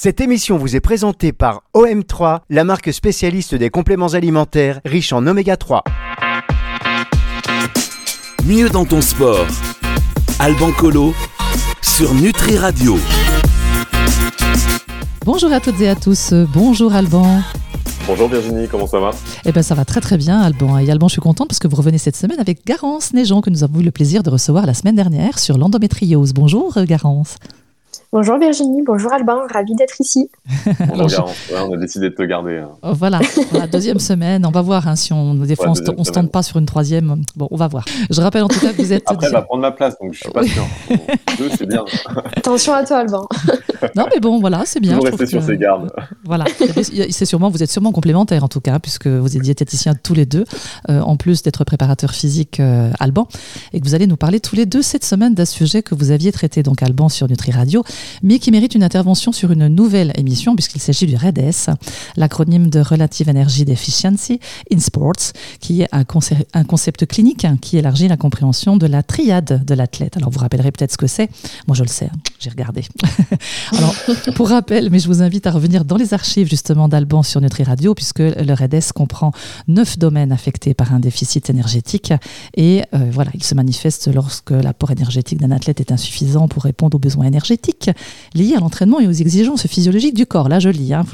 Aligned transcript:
Cette 0.00 0.20
émission 0.20 0.58
vous 0.58 0.76
est 0.76 0.80
présentée 0.80 1.32
par 1.32 1.64
OM3, 1.74 2.42
la 2.50 2.62
marque 2.62 2.92
spécialiste 2.92 3.56
des 3.56 3.68
compléments 3.68 4.06
alimentaires 4.06 4.80
riches 4.84 5.12
en 5.12 5.26
oméga 5.26 5.56
3. 5.56 5.82
Mieux 8.46 8.68
dans 8.68 8.84
ton 8.84 9.00
sport. 9.00 9.44
Alban 10.38 10.70
Colo 10.70 11.14
sur 11.82 12.14
Nutri 12.14 12.56
Radio. 12.56 12.96
Bonjour 15.24 15.52
à 15.52 15.58
toutes 15.58 15.80
et 15.80 15.88
à 15.88 15.96
tous. 15.96 16.32
Bonjour 16.54 16.94
Alban. 16.94 17.40
Bonjour 18.06 18.28
Virginie, 18.28 18.68
comment 18.68 18.86
ça 18.86 19.00
va? 19.00 19.10
Eh 19.46 19.50
bien 19.50 19.62
ça 19.62 19.74
va 19.74 19.84
très 19.84 20.00
très 20.00 20.16
bien 20.16 20.40
Alban. 20.40 20.78
Et 20.78 20.88
Alban, 20.92 21.08
je 21.08 21.14
suis 21.14 21.20
contente 21.20 21.48
parce 21.48 21.58
que 21.58 21.66
vous 21.66 21.74
revenez 21.74 21.98
cette 21.98 22.14
semaine 22.14 22.38
avec 22.38 22.64
Garance 22.64 23.12
Neigeon 23.14 23.40
que 23.40 23.50
nous 23.50 23.64
avons 23.64 23.80
eu 23.80 23.82
le 23.82 23.90
plaisir 23.90 24.22
de 24.22 24.30
recevoir 24.30 24.64
la 24.64 24.74
semaine 24.74 24.94
dernière 24.94 25.40
sur 25.40 25.58
l'endométriose. 25.58 26.34
Bonjour 26.34 26.80
Garance. 26.84 27.34
Bonjour 28.10 28.38
Virginie, 28.38 28.80
bonjour 28.86 29.12
Albin, 29.12 29.42
ravi 29.52 29.74
d'être 29.74 30.00
ici. 30.00 30.30
bonjour 30.96 31.30
on 31.52 31.74
a 31.74 31.76
décidé 31.76 32.08
de 32.08 32.14
te 32.14 32.22
garder. 32.22 32.56
Hein. 32.56 32.70
Oh, 32.82 32.94
voilà, 32.94 33.20
la 33.52 33.66
deuxième 33.66 33.98
semaine, 33.98 34.46
on 34.46 34.50
va 34.50 34.62
voir 34.62 34.88
hein, 34.88 34.96
si 34.96 35.12
on 35.12 35.34
des 35.34 35.56
fois 35.56 35.68
on, 35.68 35.74
se 35.74 36.10
tente 36.10 36.32
pas 36.32 36.42
sur 36.42 36.56
une 36.56 36.64
troisième. 36.64 37.22
Bon, 37.36 37.48
on 37.50 37.56
va 37.56 37.68
voir. 37.68 37.84
Je 38.08 38.18
rappelle 38.22 38.44
en 38.44 38.48
tout 38.48 38.60
cas 38.60 38.72
que 38.72 38.80
vous 38.80 38.94
êtes. 38.94 39.02
Après, 39.04 39.26
elle 39.26 39.34
va 39.34 39.42
prendre 39.42 39.60
ma 39.60 39.72
place, 39.72 39.94
donc 40.00 40.14
je 40.14 40.20
suis 40.20 40.30
pas 40.30 40.42
sûr. 40.42 40.66
Deux, 41.36 41.50
c'est 41.50 41.66
bien. 41.66 41.84
Attention 42.36 42.72
à 42.72 42.82
toi, 42.82 42.96
Alban. 42.96 43.28
non, 43.94 44.06
mais 44.10 44.20
bon, 44.20 44.40
voilà, 44.40 44.62
c'est 44.64 44.80
bien. 44.80 44.96
Vous 44.96 45.02
rester 45.02 45.26
sur 45.26 45.42
ses 45.42 45.58
gardes. 45.58 45.92
Voilà, 46.24 46.46
c'est 47.10 47.26
sûrement, 47.26 47.50
vous 47.50 47.62
êtes 47.62 47.70
sûrement 47.70 47.92
complémentaires 47.92 48.42
en 48.42 48.48
tout 48.48 48.62
cas, 48.62 48.78
puisque 48.78 49.06
vous 49.06 49.36
êtes 49.36 49.42
diététiciens 49.42 49.94
tous 49.94 50.14
les 50.14 50.24
deux, 50.24 50.44
euh, 50.88 51.00
en 51.02 51.16
plus 51.16 51.42
d'être 51.42 51.62
préparateur 51.64 52.12
physique 52.12 52.58
euh, 52.58 52.90
Alban, 53.00 53.28
et 53.74 53.80
que 53.80 53.84
vous 53.84 53.94
allez 53.94 54.06
nous 54.06 54.16
parler 54.16 54.40
tous 54.40 54.56
les 54.56 54.64
deux 54.64 54.80
cette 54.80 55.04
semaine 55.04 55.34
d'un 55.34 55.44
sujet 55.44 55.82
que 55.82 55.94
vous 55.94 56.10
aviez 56.10 56.32
traité 56.32 56.62
donc 56.62 56.82
Alban 56.82 57.10
sur 57.10 57.28
Nutri 57.28 57.52
Radio, 57.52 57.84
mais 58.22 58.38
qui 58.38 58.50
mérite 58.50 58.74
une 58.74 58.82
intervention 58.82 59.32
sur 59.32 59.50
une 59.50 59.68
nouvelle 59.68 60.12
émission, 60.16 60.54
puisqu'il 60.54 60.80
s'agit 60.80 61.06
du 61.06 61.16
REDES, 61.16 61.72
l'acronyme 62.16 62.68
de 62.68 62.80
Relative 62.80 63.28
Energy 63.28 63.64
Deficiency 63.64 64.40
in 64.72 64.78
Sports, 64.78 65.32
qui 65.60 65.82
est 65.82 65.88
un, 65.92 66.04
concept 66.04 67.06
clinique 67.06 67.46
qui 67.60 67.78
élargit 67.78 68.08
la 68.08 68.16
compréhension 68.16 68.76
de 68.76 68.86
la 68.86 69.02
triade 69.02 69.64
de 69.64 69.74
l'athlète. 69.74 70.16
Alors, 70.16 70.30
vous 70.30 70.38
rappellerez 70.38 70.72
peut-être 70.72 70.92
ce 70.92 70.96
que 70.96 71.06
c'est. 71.06 71.28
Moi, 71.66 71.76
je 71.76 71.82
le 71.82 71.88
sais, 71.88 72.06
hein. 72.06 72.18
j'ai 72.40 72.50
regardé. 72.50 72.84
Alors, 73.72 73.94
pour 74.34 74.48
rappel, 74.48 74.90
mais 74.90 74.98
je 74.98 75.08
vous 75.08 75.22
invite 75.22 75.46
à 75.46 75.50
revenir 75.50 75.84
dans 75.84 75.96
les 75.96 76.14
archives 76.14 76.48
justement 76.48 76.88
d'Alban 76.88 77.22
sur 77.22 77.40
Nutri 77.40 77.64
Radio, 77.64 77.94
puisque 77.94 78.20
le 78.20 78.52
REDES 78.52 78.92
comprend 78.94 79.32
neuf 79.66 79.98
domaines 79.98 80.32
affectés 80.32 80.74
par 80.74 80.92
un 80.92 81.00
déficit 81.00 81.50
énergétique. 81.50 82.12
Et 82.56 82.82
euh, 82.94 83.10
voilà, 83.10 83.30
il 83.34 83.44
se 83.44 83.54
manifeste 83.54 84.12
lorsque 84.12 84.50
l'apport 84.50 84.90
énergétique 84.90 85.38
d'un 85.38 85.50
athlète 85.50 85.80
est 85.80 85.92
insuffisant 85.92 86.48
pour 86.48 86.62
répondre 86.64 86.96
aux 86.96 87.00
besoins 87.00 87.26
énergétiques 87.26 87.87
liés 88.34 88.54
à 88.56 88.60
l'entraînement 88.60 89.00
et 89.00 89.06
aux 89.06 89.12
exigences 89.12 89.66
physiologiques 89.66 90.14
du 90.14 90.26
corps. 90.26 90.48
Là, 90.48 90.58
je 90.58 90.68
lis. 90.68 90.94
Hein. 90.94 91.04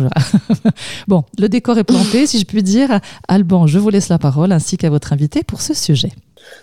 bon, 1.09 1.25
le 1.39 1.49
décor 1.49 1.79
est 1.79 1.85
planté, 1.85 2.27
si 2.27 2.39
je 2.39 2.45
puis 2.45 2.63
dire. 2.63 3.01
Alban, 3.29 3.67
je 3.67 3.79
vous 3.79 3.91
laisse 3.91 4.09
la 4.09 4.19
parole, 4.19 4.53
ainsi 4.53 4.77
qu'à 4.77 4.91
votre 4.91 5.13
invité 5.13 5.43
pour 5.43 5.61
ce 5.61 5.75
sujet. 5.75 6.11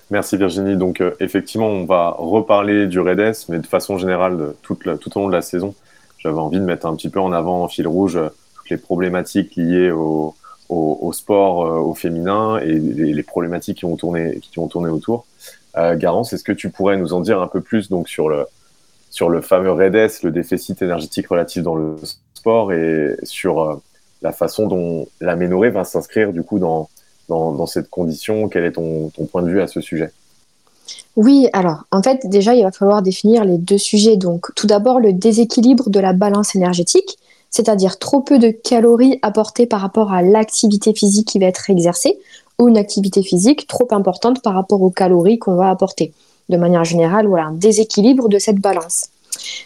Merci 0.10 0.38
Virginie. 0.38 0.76
Donc 0.76 1.02
euh, 1.02 1.12
effectivement, 1.20 1.68
on 1.68 1.86
va 1.86 2.16
reparler 2.18 2.88
du 2.88 3.00
REDES, 3.00 3.46
mais 3.50 3.60
de 3.60 3.68
façon 3.68 3.98
générale, 3.98 4.54
tout, 4.62 4.78
au 4.86 5.20
long 5.20 5.28
de 5.28 5.34
la 5.34 5.42
saison, 5.42 5.74
j'avais 6.20 6.38
envie 6.38 6.60
de 6.60 6.66
mettre 6.66 6.86
un 6.86 6.96
petit 6.96 7.10
peu 7.10 7.20
en 7.20 7.32
avant 7.32 7.64
en 7.64 7.68
fil 7.68 7.88
rouge 7.88 8.18
euh, 8.18 8.30
toutes 8.56 8.70
les 8.70 8.78
problématiques 8.78 9.56
liées 9.56 9.92
au, 9.92 10.36
sport 11.14 11.66
euh, 11.66 11.80
au 11.80 11.94
féminin 11.94 12.58
et 12.60 12.80
les, 12.80 13.24
problématiques 13.24 13.80
qui 13.80 13.86
ont 13.86 13.98
tourné, 13.98 14.40
qui 14.42 14.60
ont 14.60 14.68
tourné 14.68 14.90
autour. 14.90 15.26
Garance, 15.96 16.34
est-ce 16.34 16.44
que 16.44 16.52
tu 16.52 16.70
pourrais 16.70 16.98
nous 16.98 17.14
en 17.14 17.22
dire 17.22 17.42
un 17.42 17.48
peu 17.48 17.62
plus 17.62 17.90
donc 17.90 18.10
sur 18.10 18.28
le, 18.28 18.46
sur 19.12 19.30
le 19.30 19.42
fameux 19.42 19.72
REDES, 19.72 20.24
le 20.24 20.32
déficit 20.32 20.82
énergétique 20.82 21.28
relatif 21.28 21.62
dans 21.62 21.76
le 21.76 21.98
sport, 22.34 22.74
et 22.74 23.18
sur 23.24 23.62
euh, 23.62 23.76
la 24.24 24.32
façon 24.32 24.68
dont 24.68 25.08
l'aménorrhée 25.20 25.70
va 25.70 25.84
s'inscrire 25.84 26.32
du 26.32 26.42
coup 26.42 26.58
dans, 26.58 26.90
dans, 27.28 27.66
cette 27.68 27.90
condition. 27.90 28.50
Quel 28.50 28.64
est 28.66 28.72
ton, 28.72 29.10
ton, 29.10 29.26
point 29.26 29.44
de 29.44 29.50
vue 29.50 29.62
à 29.62 29.68
ce 29.68 29.82
sujet? 29.82 30.12
Oui, 31.16 31.50
alors 31.54 31.84
en 31.92 32.02
fait 32.02 32.28
déjà 32.28 32.56
il 32.56 32.64
va 32.64 32.72
falloir 32.72 33.02
définir 33.02 33.44
les 33.44 33.58
deux 33.58 33.78
sujets. 33.78 34.18
Donc 34.18 34.48
tout 34.56 34.66
d'abord 34.66 35.00
le 35.00 35.14
déséquilibre 35.14 35.90
de 35.90 36.00
la 36.00 36.14
balance 36.14 36.56
énergétique, 36.56 37.18
c'est-à-dire 37.50 38.00
trop 38.00 38.22
peu 38.22 38.40
de 38.40 38.50
calories 38.50 39.20
apportées 39.22 39.66
par 39.66 39.82
rapport 39.82 40.14
à 40.14 40.22
l'activité 40.22 40.94
physique 40.94 41.28
qui 41.28 41.40
va 41.40 41.48
être 41.48 41.70
exercée, 41.70 42.18
ou 42.60 42.70
une 42.70 42.78
activité 42.78 43.24
physique 43.24 43.68
trop 43.68 43.88
importante 43.92 44.42
par 44.42 44.54
rapport 44.54 44.82
aux 44.82 44.90
calories 44.90 45.38
qu'on 45.38 45.56
va 45.56 45.70
apporter 45.70 46.14
de 46.52 46.58
manière 46.58 46.84
générale, 46.84 47.26
voilà, 47.28 47.46
un 47.46 47.54
déséquilibre 47.54 48.30
de 48.30 48.38
cette 48.38 48.60
balance. 48.60 49.08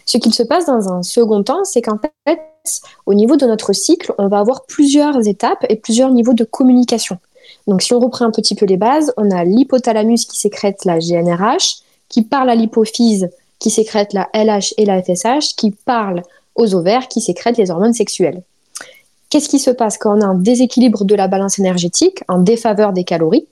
Ce 0.06 0.18
qu'il 0.18 0.34
se 0.34 0.44
passe 0.44 0.68
dans 0.68 0.94
un 0.94 1.04
second 1.04 1.44
temps, 1.44 1.64
c'est 1.66 1.82
qu'en 1.82 2.00
fait, 2.28 2.40
au 3.06 3.14
niveau 3.14 3.36
de 3.36 3.46
notre 3.46 3.74
cycle, 3.74 4.14
on 4.18 4.28
va 4.28 4.40
avoir 4.40 4.66
plusieurs 4.66 5.28
étapes 5.28 5.66
et 5.70 5.76
plusieurs 5.76 6.12
niveaux 6.12 6.34
de 6.34 6.44
communication. 6.44 7.18
Donc, 7.68 7.82
si 7.82 7.94
on 7.94 8.00
reprend 8.00 8.26
un 8.26 8.32
petit 8.32 8.56
peu 8.56 8.66
les 8.66 8.78
bases, 8.78 9.14
on 9.18 9.32
a 9.32 9.44
l'hypothalamus 9.44 10.26
qui 10.26 10.38
sécrète 10.38 10.86
la 10.86 11.00
GNRH, 11.00 11.78
qui 12.10 12.22
parle 12.24 12.50
à 12.50 12.56
l'hypophyse, 12.56 13.30
qui 13.60 13.70
sécrète 13.70 14.14
la 14.14 14.30
LH 14.34 14.74
et 14.78 14.86
la 14.86 15.02
FSH, 15.02 15.56
qui 15.56 15.72
parle 15.72 16.22
aux 16.56 16.76
ovaires, 16.76 17.08
qui 17.08 17.22
sécrètent 17.22 17.58
les 17.58 17.72
hormones 17.72 17.94
sexuelles. 17.94 18.42
Qu'est-ce 19.30 19.50
qui 19.50 19.60
se 19.60 19.72
passe 19.72 19.98
quand 19.98 20.18
on 20.18 20.22
a 20.22 20.26
un 20.26 20.36
déséquilibre 20.36 21.04
de 21.04 21.16
la 21.16 21.28
balance 21.28 21.60
énergétique, 21.60 22.20
en 22.28 22.40
défaveur 22.40 22.94
des 22.94 23.04
calories? 23.04 23.48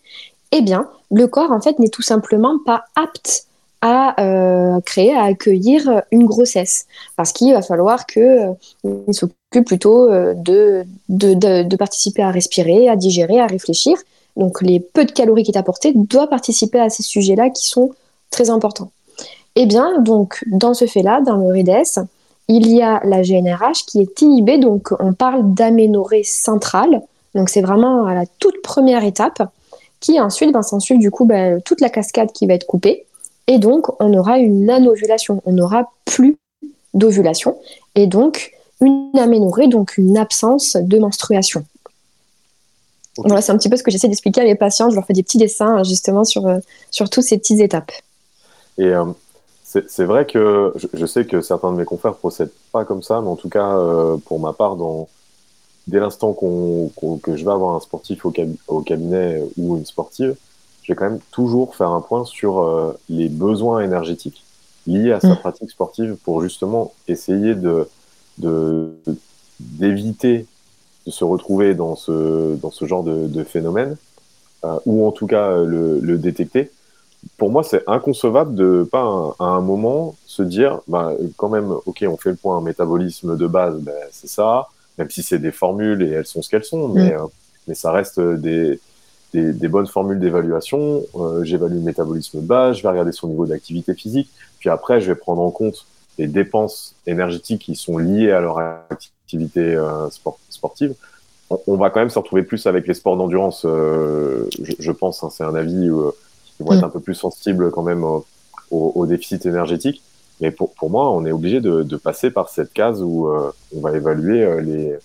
Eh 0.56 0.62
bien, 0.62 0.88
le 1.12 1.28
corps, 1.28 1.52
en 1.52 1.60
fait, 1.60 1.80
n'est 1.80 1.90
tout 1.90 2.04
simplement 2.04 2.60
pas 2.64 2.86
apte 2.96 3.48
à 3.82 4.22
euh, 4.22 4.80
créer, 4.82 5.14
à 5.14 5.24
accueillir 5.24 6.04
une 6.12 6.26
grossesse. 6.26 6.86
Parce 7.18 7.34
qu'il 7.34 7.54
va 7.54 7.62
falloir 7.62 8.06
qu'il 8.06 8.22
euh, 8.22 9.12
s'occupe 9.12 9.66
plutôt 9.66 10.10
euh, 10.10 10.34
de, 10.38 11.76
participer 11.76 12.22
à 12.22 12.30
respirer, 12.30 12.88
à 12.88 12.96
digérer, 12.96 13.40
à 13.40 13.48
réfléchir. 13.48 13.98
Donc 14.38 14.62
les 14.62 14.80
peu 14.80 15.06
de 15.06 15.12
calories 15.12 15.44
qui 15.44 15.52
est 15.52 15.58
apporté 15.58 15.92
doivent 15.96 16.30
participer 16.30 16.80
à 16.80 16.90
ces 16.90 17.04
sujets-là 17.04 17.50
qui 17.50 17.68
sont 17.68 17.92
très 18.30 18.50
importants. 18.50 18.92
Eh 19.56 19.66
bien, 19.66 20.00
donc, 20.02 20.44
dans 20.48 20.74
ce 20.74 20.86
fait-là, 20.86 21.22
dans 21.22 21.36
le 21.36 21.52
REDES, 21.52 22.08
il 22.48 22.72
y 22.72 22.82
a 22.82 23.02
la 23.04 23.22
GNRH 23.22 23.86
qui 23.88 24.02
est 24.02 24.22
inhibée, 24.22 24.60
donc 24.60 24.94
on 25.00 25.14
parle 25.14 25.54
d'aménorrhée 25.54 26.24
centrale. 26.24 27.02
Donc 27.36 27.50
c'est 27.50 27.62
vraiment 27.62 28.06
à 28.06 28.14
la 28.14 28.26
toute 28.40 28.62
première 28.62 29.04
étape 29.04 29.44
qui 30.04 30.20
ensuite 30.20 30.52
va 30.52 30.62
s'ensuivre 30.62 31.00
du 31.00 31.10
coup 31.12 31.24
bah, 31.24 31.62
toute 31.62 31.80
la 31.80 31.90
cascade 31.90 32.34
qui 32.34 32.46
va 32.46 32.56
être 32.56 32.68
coupée. 32.68 33.06
Et 33.48 33.58
donc, 33.58 33.88
on 34.02 34.14
aura 34.14 34.38
une 34.38 34.70
anovulation, 34.70 35.42
on 35.46 35.54
n'aura 35.54 35.92
plus 36.04 36.38
d'ovulation. 36.94 37.58
Et 37.96 38.06
donc, 38.06 38.52
une 38.82 39.18
aménorrhée, 39.18 39.70
donc 39.70 39.98
une 39.98 40.18
absence 40.18 40.76
de 40.76 41.00
menstruation. 41.00 41.66
Voilà, 43.18 43.42
c'est 43.42 43.54
un 43.54 43.58
petit 43.58 43.70
peu 43.70 43.78
ce 43.78 43.84
que 43.84 43.92
j'essaie 43.92 44.10
d'expliquer 44.10 44.42
à 44.42 44.44
mes 44.44 44.56
patients. 44.56 44.90
Je 44.90 44.96
leur 44.96 45.06
fais 45.06 45.14
des 45.14 45.24
petits 45.24 45.38
dessins 45.38 45.84
justement 45.84 46.26
sur, 46.26 46.48
euh, 46.48 46.60
sur 46.92 47.10
toutes 47.10 47.24
ces 47.24 47.38
petites 47.38 47.62
étapes. 47.62 47.92
Et 48.78 48.88
euh, 48.88 49.06
c'est 49.64 50.04
vrai 50.04 50.26
que 50.26 50.74
je, 50.94 51.06
sais 51.06 51.26
que 51.26 51.40
certains 51.40 51.72
de 51.72 51.78
mes 51.78 51.86
confrères 51.86 52.12
ne 52.12 52.18
procèdent 52.18 52.52
pas 52.74 52.84
comme 52.84 53.04
ça, 53.04 53.22
mais 53.22 53.30
en 53.30 53.38
tout 53.38 53.50
cas, 53.50 53.78
euh, 53.78 54.18
pour 54.18 54.40
ma 54.40 54.52
part, 54.52 54.76
dans, 54.76 55.08
dès 55.88 56.00
l'instant 56.00 56.34
qu'on, 56.34 56.92
que 57.22 57.36
je 57.36 57.44
vais 57.44 57.52
avoir 57.52 57.76
un 57.76 57.80
sportif 57.80 58.26
au, 58.26 58.34
au, 58.68 58.82
cabinet 58.82 59.44
ou 59.58 59.78
une 59.78 59.86
sportive, 59.86 60.36
je 60.84 60.92
vais 60.92 60.96
quand 60.96 61.10
même 61.10 61.20
toujours 61.32 61.76
faire 61.76 61.90
un 61.90 62.02
point 62.02 62.26
sur 62.26 62.60
euh, 62.60 62.98
les 63.10 63.30
besoins 63.30 63.82
énergétiques 63.82 64.44
liés 64.86 65.12
à 65.12 65.20
sa 65.20 65.34
mmh. 65.34 65.38
pratique 65.38 65.72
sportive 65.72 66.16
pour 66.24 66.42
justement 66.42 66.94
essayer 67.08 67.56
de, 67.56 67.88
de, 68.38 68.94
d'éviter 69.60 70.46
de 71.06 71.12
se 71.12 71.24
retrouver 71.24 71.74
dans 71.74 71.96
ce, 71.96 72.56
dans 72.56 72.72
ce 72.72 72.86
genre 72.86 73.04
de, 73.04 73.28
de 73.28 73.44
phénomène, 73.44 73.98
euh, 74.66 74.78
ou 74.86 75.06
en 75.06 75.12
tout 75.12 75.28
cas 75.28 75.58
le, 75.58 76.00
le, 76.00 76.18
détecter. 76.18 76.72
Pour 77.38 77.50
moi, 77.50 77.64
c'est 77.64 77.84
inconcevable 77.88 78.56
de 78.56 78.88
pas 78.90 79.36
à 79.40 79.46
un 79.46 79.62
moment 79.62 80.16
se 80.26 80.44
dire, 80.44 80.80
bah, 80.88 81.14
quand 81.38 81.50
même, 81.50 81.72
ok, 81.86 82.06
on 82.08 82.18
fait 82.18 82.32
le 82.32 82.36
point, 82.36 82.60
métabolisme 82.62 83.38
de 83.38 83.48
base, 83.48 83.80
ben, 83.80 83.94
c'est 84.12 84.28
ça, 84.28 84.70
même 84.98 85.10
si 85.10 85.24
c'est 85.24 85.40
des 85.40 85.52
formules 85.52 86.04
et 86.04 86.10
elles 86.10 86.26
sont 86.26 86.42
ce 86.42 86.50
qu'elles 86.50 86.64
sont, 86.64 86.88
mais, 86.90 87.12
mm. 87.12 87.18
euh, 87.18 87.28
mais 87.68 87.76
ça 87.76 87.92
reste 87.92 88.20
des, 88.20 88.80
des, 89.34 89.54
des 89.54 89.68
bonnes 89.68 89.88
formules 89.88 90.20
d'évaluation. 90.20 91.04
Euh, 91.16 91.44
J'évalue 91.44 91.76
le 91.76 91.82
métabolisme 91.82 92.42
de 92.42 92.46
base, 92.46 92.78
je 92.78 92.84
vais 92.84 92.90
regarder 92.90 93.12
son 93.12 93.28
niveau 93.28 93.46
d'activité 93.46 93.94
physique, 93.94 94.30
puis 94.60 94.70
après, 94.70 95.02
je 95.02 95.08
vais 95.08 95.16
prendre 95.16 95.42
en 95.42 95.52
compte 95.52 95.86
les 96.18 96.28
dépenses 96.28 96.96
énergétiques 97.08 97.64
qui 97.64 97.76
sont 97.76 97.98
liées 97.98 98.32
à 98.32 98.40
leur 98.40 98.60
activité 98.60 99.76
euh, 99.76 100.10
sport, 100.10 100.38
sportive. 100.50 100.94
On, 101.68 101.76
va 101.76 101.90
quand 101.90 102.00
même 102.00 102.10
se 102.10 102.18
retrouver 102.18 102.42
plus 102.44 102.66
avec 102.66 102.88
les 102.88 102.94
sports 102.94 103.16
d'endurance, 103.16 103.64
euh, 103.66 104.48
je, 104.62 104.74
je, 104.80 104.92
pense. 104.92 105.24
Hein, 105.24 105.30
c'est 105.32 105.44
un 105.44 105.54
avis 105.54 105.88
euh, 105.88 106.12
qui 106.58 106.64
vont 106.64 106.74
être 106.74 106.82
mm. 106.82 106.86
un 106.86 106.90
peu 106.90 107.00
plus 107.00 107.14
sensibles 107.14 107.70
quand 107.72 107.84
même 107.84 108.04
au, 108.04 108.26
au 108.72 109.06
déficit 109.06 109.46
énergétique. 109.46 110.02
Mais 110.42 110.52
pour, 110.52 110.74
pour 110.74 110.90
moi, 110.90 111.12
on 111.12 111.26
est 111.26 111.32
obligé 111.32 111.62
de, 111.62 111.84
de, 111.84 111.98
passer 111.98 112.32
par 112.32 112.50
cette 112.50 112.74
case 112.74 113.02
où 113.02 113.28
euh, 113.28 113.52
on 113.76 113.82
va 113.82 113.96
évaluer 113.96 114.44
euh, 114.44 114.62
les, 114.62 114.96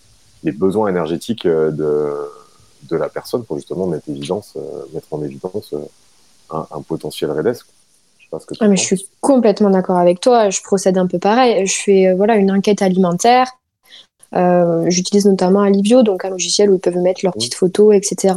les, 0.42 0.52
besoins 0.52 0.88
énergétiques 0.88 1.46
euh, 1.46 1.70
de, 1.70 2.12
de 2.88 2.96
la 2.96 3.08
personne 3.08 3.44
pour 3.44 3.56
justement 3.56 3.86
mettre, 3.86 4.08
évidence, 4.08 4.56
mettre 4.94 5.08
en 5.12 5.22
évidence 5.22 5.74
un, 6.50 6.66
un 6.70 6.80
potentiel 6.82 7.30
REDES. 7.30 7.58
Je, 8.18 8.36
que 8.36 8.54
ah, 8.60 8.68
mais 8.68 8.76
je 8.76 8.82
suis 8.82 9.06
complètement 9.20 9.70
d'accord 9.70 9.96
avec 9.96 10.20
toi. 10.20 10.50
Je 10.50 10.60
procède 10.62 10.98
un 10.98 11.06
peu 11.06 11.18
pareil. 11.18 11.66
Je 11.66 11.74
fais 11.74 12.12
voilà 12.14 12.36
une 12.36 12.50
enquête 12.50 12.82
alimentaire. 12.82 13.48
J'utilise 14.34 15.24
notamment 15.24 15.60
Alivio, 15.60 16.02
donc 16.02 16.26
un 16.26 16.30
logiciel 16.30 16.70
où 16.70 16.74
ils 16.74 16.80
peuvent 16.80 16.98
mettre 16.98 17.20
leurs 17.22 17.32
petites 17.32 17.54
photos, 17.54 17.94
etc., 17.94 18.34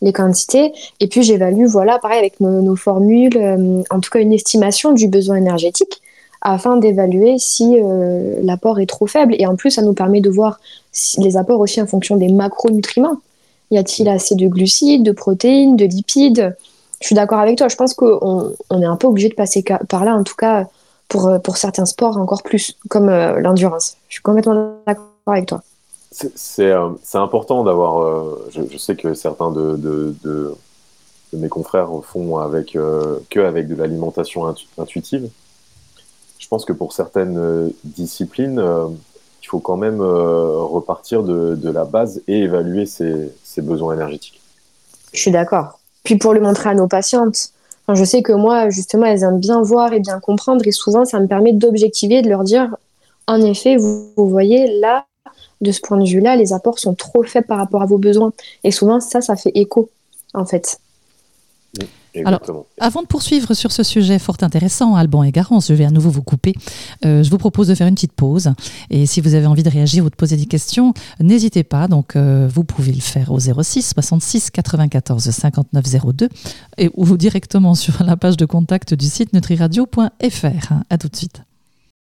les 0.00 0.12
quantités. 0.12 0.72
Et 1.00 1.08
puis 1.08 1.24
j'évalue, 1.24 1.66
voilà, 1.66 1.98
pareil 1.98 2.18
avec 2.18 2.38
nos, 2.38 2.76
formules, 2.76 3.36
en 3.90 4.00
tout 4.00 4.10
cas 4.10 4.20
une 4.20 4.32
estimation 4.32 4.92
du 4.92 5.08
besoin 5.08 5.36
énergétique 5.36 6.02
afin 6.54 6.76
d'évaluer 6.76 7.38
si 7.38 7.76
l'apport 8.42 8.78
est 8.78 8.86
trop 8.86 9.06
faible. 9.06 9.34
Et 9.38 9.46
en 9.46 9.56
plus, 9.56 9.72
ça 9.72 9.82
nous 9.82 9.94
permet 9.94 10.20
de 10.20 10.30
voir 10.30 10.60
les 11.18 11.36
apports 11.36 11.60
aussi 11.60 11.82
en 11.82 11.86
fonction 11.86 12.16
des 12.16 12.28
macronutriments. 12.28 13.20
Y 13.70 13.78
a-t-il 13.78 14.08
assez 14.08 14.36
de 14.36 14.46
glucides, 14.46 15.02
de 15.02 15.12
protéines, 15.12 15.76
de 15.76 15.84
lipides? 15.84 16.56
Je 17.00 17.06
suis 17.06 17.16
d'accord 17.16 17.40
avec 17.40 17.58
toi. 17.58 17.68
Je 17.68 17.76
pense 17.76 17.94
qu'on 17.94 18.52
on 18.70 18.82
est 18.82 18.86
un 18.86 18.96
peu 18.96 19.08
obligé 19.08 19.28
de 19.28 19.34
passer 19.34 19.64
par 19.88 20.04
là, 20.04 20.14
en 20.14 20.22
tout 20.22 20.36
cas 20.36 20.66
pour, 21.08 21.30
pour 21.42 21.56
certains 21.56 21.86
sports 21.86 22.16
encore 22.16 22.42
plus, 22.42 22.76
comme 22.88 23.08
euh, 23.08 23.40
l'endurance. 23.40 23.96
Je 24.08 24.14
suis 24.14 24.22
complètement 24.22 24.74
d'accord 24.86 25.06
avec 25.26 25.46
toi. 25.46 25.62
C'est 26.10 26.70
euh, 26.70 26.90
important 27.14 27.64
d'avoir. 27.64 28.00
Euh, 28.02 28.48
je, 28.50 28.78
sais 28.78 28.96
que 28.96 29.14
certains 29.14 29.50
de, 29.50 29.76
de, 29.76 30.14
de, 30.24 30.54
mes 31.32 31.48
confrères 31.48 31.90
font 32.02 32.38
avec 32.38 32.72
que 32.72 33.40
avec 33.40 33.68
de 33.68 33.74
l'alimentation 33.74 34.54
intuitive. 34.78 35.28
Je 36.38 36.48
pense 36.48 36.64
que 36.64 36.72
pour 36.72 36.92
certaines 36.92 37.72
disciplines, 37.84 38.62
il 39.42 39.46
faut 39.46 39.58
quand 39.58 39.76
même 39.76 40.00
repartir 40.00 41.22
de, 41.22 41.54
de, 41.54 41.70
la 41.70 41.84
base 41.84 42.22
et 42.28 42.40
évaluer 42.40 42.86
ses, 42.86 43.32
besoins 43.58 43.94
énergétiques. 43.94 44.40
Je 45.12 45.20
suis 45.20 45.30
d'accord. 45.30 45.78
Puis 46.04 46.16
pour 46.16 46.34
le 46.34 46.40
montrer 46.40 46.70
à 46.70 46.74
nos 46.74 46.88
patientes, 46.88 47.50
je 47.88 48.04
sais 48.04 48.22
que 48.22 48.32
moi, 48.32 48.68
justement, 48.70 49.06
elles 49.06 49.22
aiment 49.22 49.38
bien 49.38 49.62
voir 49.62 49.92
et 49.92 50.00
bien 50.00 50.18
comprendre, 50.18 50.66
et 50.66 50.72
souvent, 50.72 51.04
ça 51.04 51.20
me 51.20 51.26
permet 51.26 51.52
d'objectiver, 51.52 52.22
de 52.22 52.28
leur 52.28 52.42
dire, 52.42 52.76
en 53.28 53.40
effet, 53.42 53.76
vous, 53.76 54.10
voyez, 54.16 54.80
là, 54.80 55.06
de 55.60 55.70
ce 55.70 55.80
point 55.80 55.98
de 55.98 56.08
vue-là, 56.08 56.36
les 56.36 56.52
apports 56.52 56.78
sont 56.78 56.94
trop 56.94 57.22
faibles 57.22 57.46
par 57.46 57.58
rapport 57.58 57.82
à 57.82 57.86
vos 57.86 57.98
besoins. 57.98 58.32
Et 58.64 58.70
souvent, 58.70 59.00
ça, 59.00 59.20
ça 59.20 59.36
fait 59.36 59.52
écho, 59.54 59.88
en 60.34 60.44
fait. 60.44 60.78
Alors, 62.24 62.40
avant 62.78 63.02
de 63.02 63.06
poursuivre 63.06 63.54
sur 63.54 63.72
ce 63.72 63.82
sujet 63.82 64.18
fort 64.18 64.36
intéressant, 64.40 64.94
Alban 64.94 65.22
et 65.22 65.32
Garance, 65.32 65.68
je 65.68 65.74
vais 65.74 65.84
à 65.84 65.90
nouveau 65.90 66.10
vous 66.10 66.22
couper. 66.22 66.54
Euh, 67.04 67.22
je 67.22 67.30
vous 67.30 67.38
propose 67.38 67.68
de 67.68 67.74
faire 67.74 67.86
une 67.86 67.94
petite 67.94 68.12
pause. 68.12 68.52
Et 68.90 69.06
si 69.06 69.20
vous 69.20 69.34
avez 69.34 69.46
envie 69.46 69.62
de 69.62 69.70
réagir 69.70 70.04
ou 70.04 70.10
de 70.10 70.14
poser 70.14 70.36
des 70.36 70.46
questions, 70.46 70.94
n'hésitez 71.20 71.64
pas. 71.64 71.88
Donc, 71.88 72.16
euh, 72.16 72.48
vous 72.52 72.64
pouvez 72.64 72.92
le 72.92 73.00
faire 73.00 73.32
au 73.32 73.38
06 73.38 73.92
66 73.94 74.50
94 74.50 75.30
59 75.30 75.84
02 76.14 76.28
et, 76.78 76.90
ou 76.94 77.16
directement 77.16 77.74
sur 77.74 78.02
la 78.04 78.16
page 78.16 78.36
de 78.36 78.46
contact 78.46 78.94
du 78.94 79.06
site 79.06 79.32
nutriradio.fr. 79.32 80.72
À 80.90 80.98
tout 80.98 81.08
de 81.08 81.16
suite. 81.16 81.42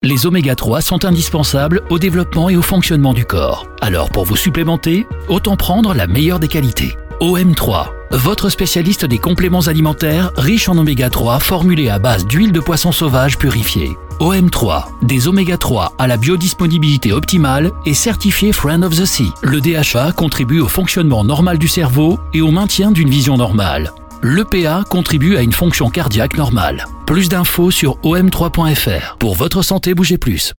Les 0.04 0.28
oméga 0.28 0.56
3 0.56 0.82
sont 0.82 1.06
indispensables 1.06 1.82
au 1.90 1.98
développement 1.98 2.50
et 2.50 2.56
au 2.56 2.62
fonctionnement 2.62 3.14
du 3.14 3.26
corps. 3.26 3.68
Alors, 3.82 4.12
pour 4.12 4.26
vous 4.26 4.36
supplémenter, 4.36 5.08
autant 5.28 5.58
prendre 5.58 5.96
la 5.96 6.06
meilleure 6.06 6.40
des 6.40 6.48
qualités. 6.48 6.92
OM3 7.20 7.97
votre 8.12 8.50
spécialiste 8.50 9.06
des 9.06 9.18
compléments 9.18 9.68
alimentaires 9.68 10.32
riches 10.38 10.70
en 10.70 10.78
oméga 10.78 11.10
3 11.10 11.40
formulés 11.40 11.90
à 11.90 12.00
base 12.00 12.26
d'huile 12.26 12.52
de 12.52 12.60
poisson 12.60 12.92
sauvage 12.92 13.38
purifiée. 13.38 13.98
OM3, 14.20 14.86
des 15.04 15.28
oméga 15.28 15.58
3 15.58 15.94
à 15.98 16.08
la 16.08 16.18
biodisponibilité 16.18 17.12
optimale 17.12 17.72
et 17.86 17.94
certifié 17.94 18.52
Friend 18.52 18.84
of 18.84 18.96
the 18.96 19.06
Sea. 19.06 19.32
Le 19.44 19.62
DHA 19.62 20.14
contribue 20.14 20.60
au 20.60 20.68
fonctionnement 20.68 21.24
normal 21.24 21.58
du 21.58 21.68
cerveau 21.68 22.18
et 22.34 22.42
au 22.42 22.52
maintien 22.52 22.92
d'une 22.92 23.10
vision 23.10 23.38
normale. 23.38 23.92
L'EPA 24.24 24.84
contribue 24.90 25.38
à 25.38 25.42
une 25.42 25.52
fonction 25.52 25.90
cardiaque 25.90 26.38
normale. 26.38 26.86
Plus 27.06 27.30
d'infos 27.30 27.70
sur 27.70 27.98
om3.fr. 28.00 29.18
Pour 29.20 29.36
votre 29.36 29.62
santé, 29.62 29.94
bougez 29.94 30.18
plus. 30.18 30.54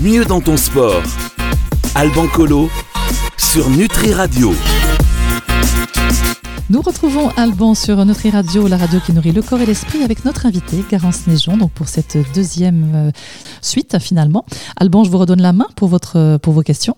Mieux 0.00 0.24
dans 0.24 0.40
ton 0.40 0.56
sport. 0.56 1.02
Alban 1.94 2.26
Colo 2.26 2.68
sur 3.36 3.68
Nutri 3.70 4.12
Radio. 4.12 4.52
Nous 6.70 6.80
retrouvons 6.80 7.28
Alban 7.36 7.74
sur 7.74 8.04
Nutri 8.04 8.30
Radio, 8.30 8.68
la 8.68 8.76
radio 8.76 9.00
qui 9.04 9.12
nourrit 9.12 9.32
le 9.32 9.42
corps 9.42 9.60
et 9.60 9.66
l'esprit, 9.66 10.02
avec 10.02 10.24
notre 10.24 10.46
invité, 10.46 10.78
Garance 10.90 11.26
Néjon, 11.26 11.56
donc 11.56 11.72
pour 11.72 11.88
cette 11.88 12.16
deuxième 12.34 12.92
euh, 12.94 13.10
suite 13.60 13.98
finalement. 13.98 14.44
Alban, 14.76 15.04
je 15.04 15.10
vous 15.10 15.18
redonne 15.18 15.42
la 15.42 15.52
main 15.52 15.66
pour, 15.76 15.88
votre, 15.88 16.38
pour 16.38 16.52
vos 16.52 16.62
questions. 16.62 16.96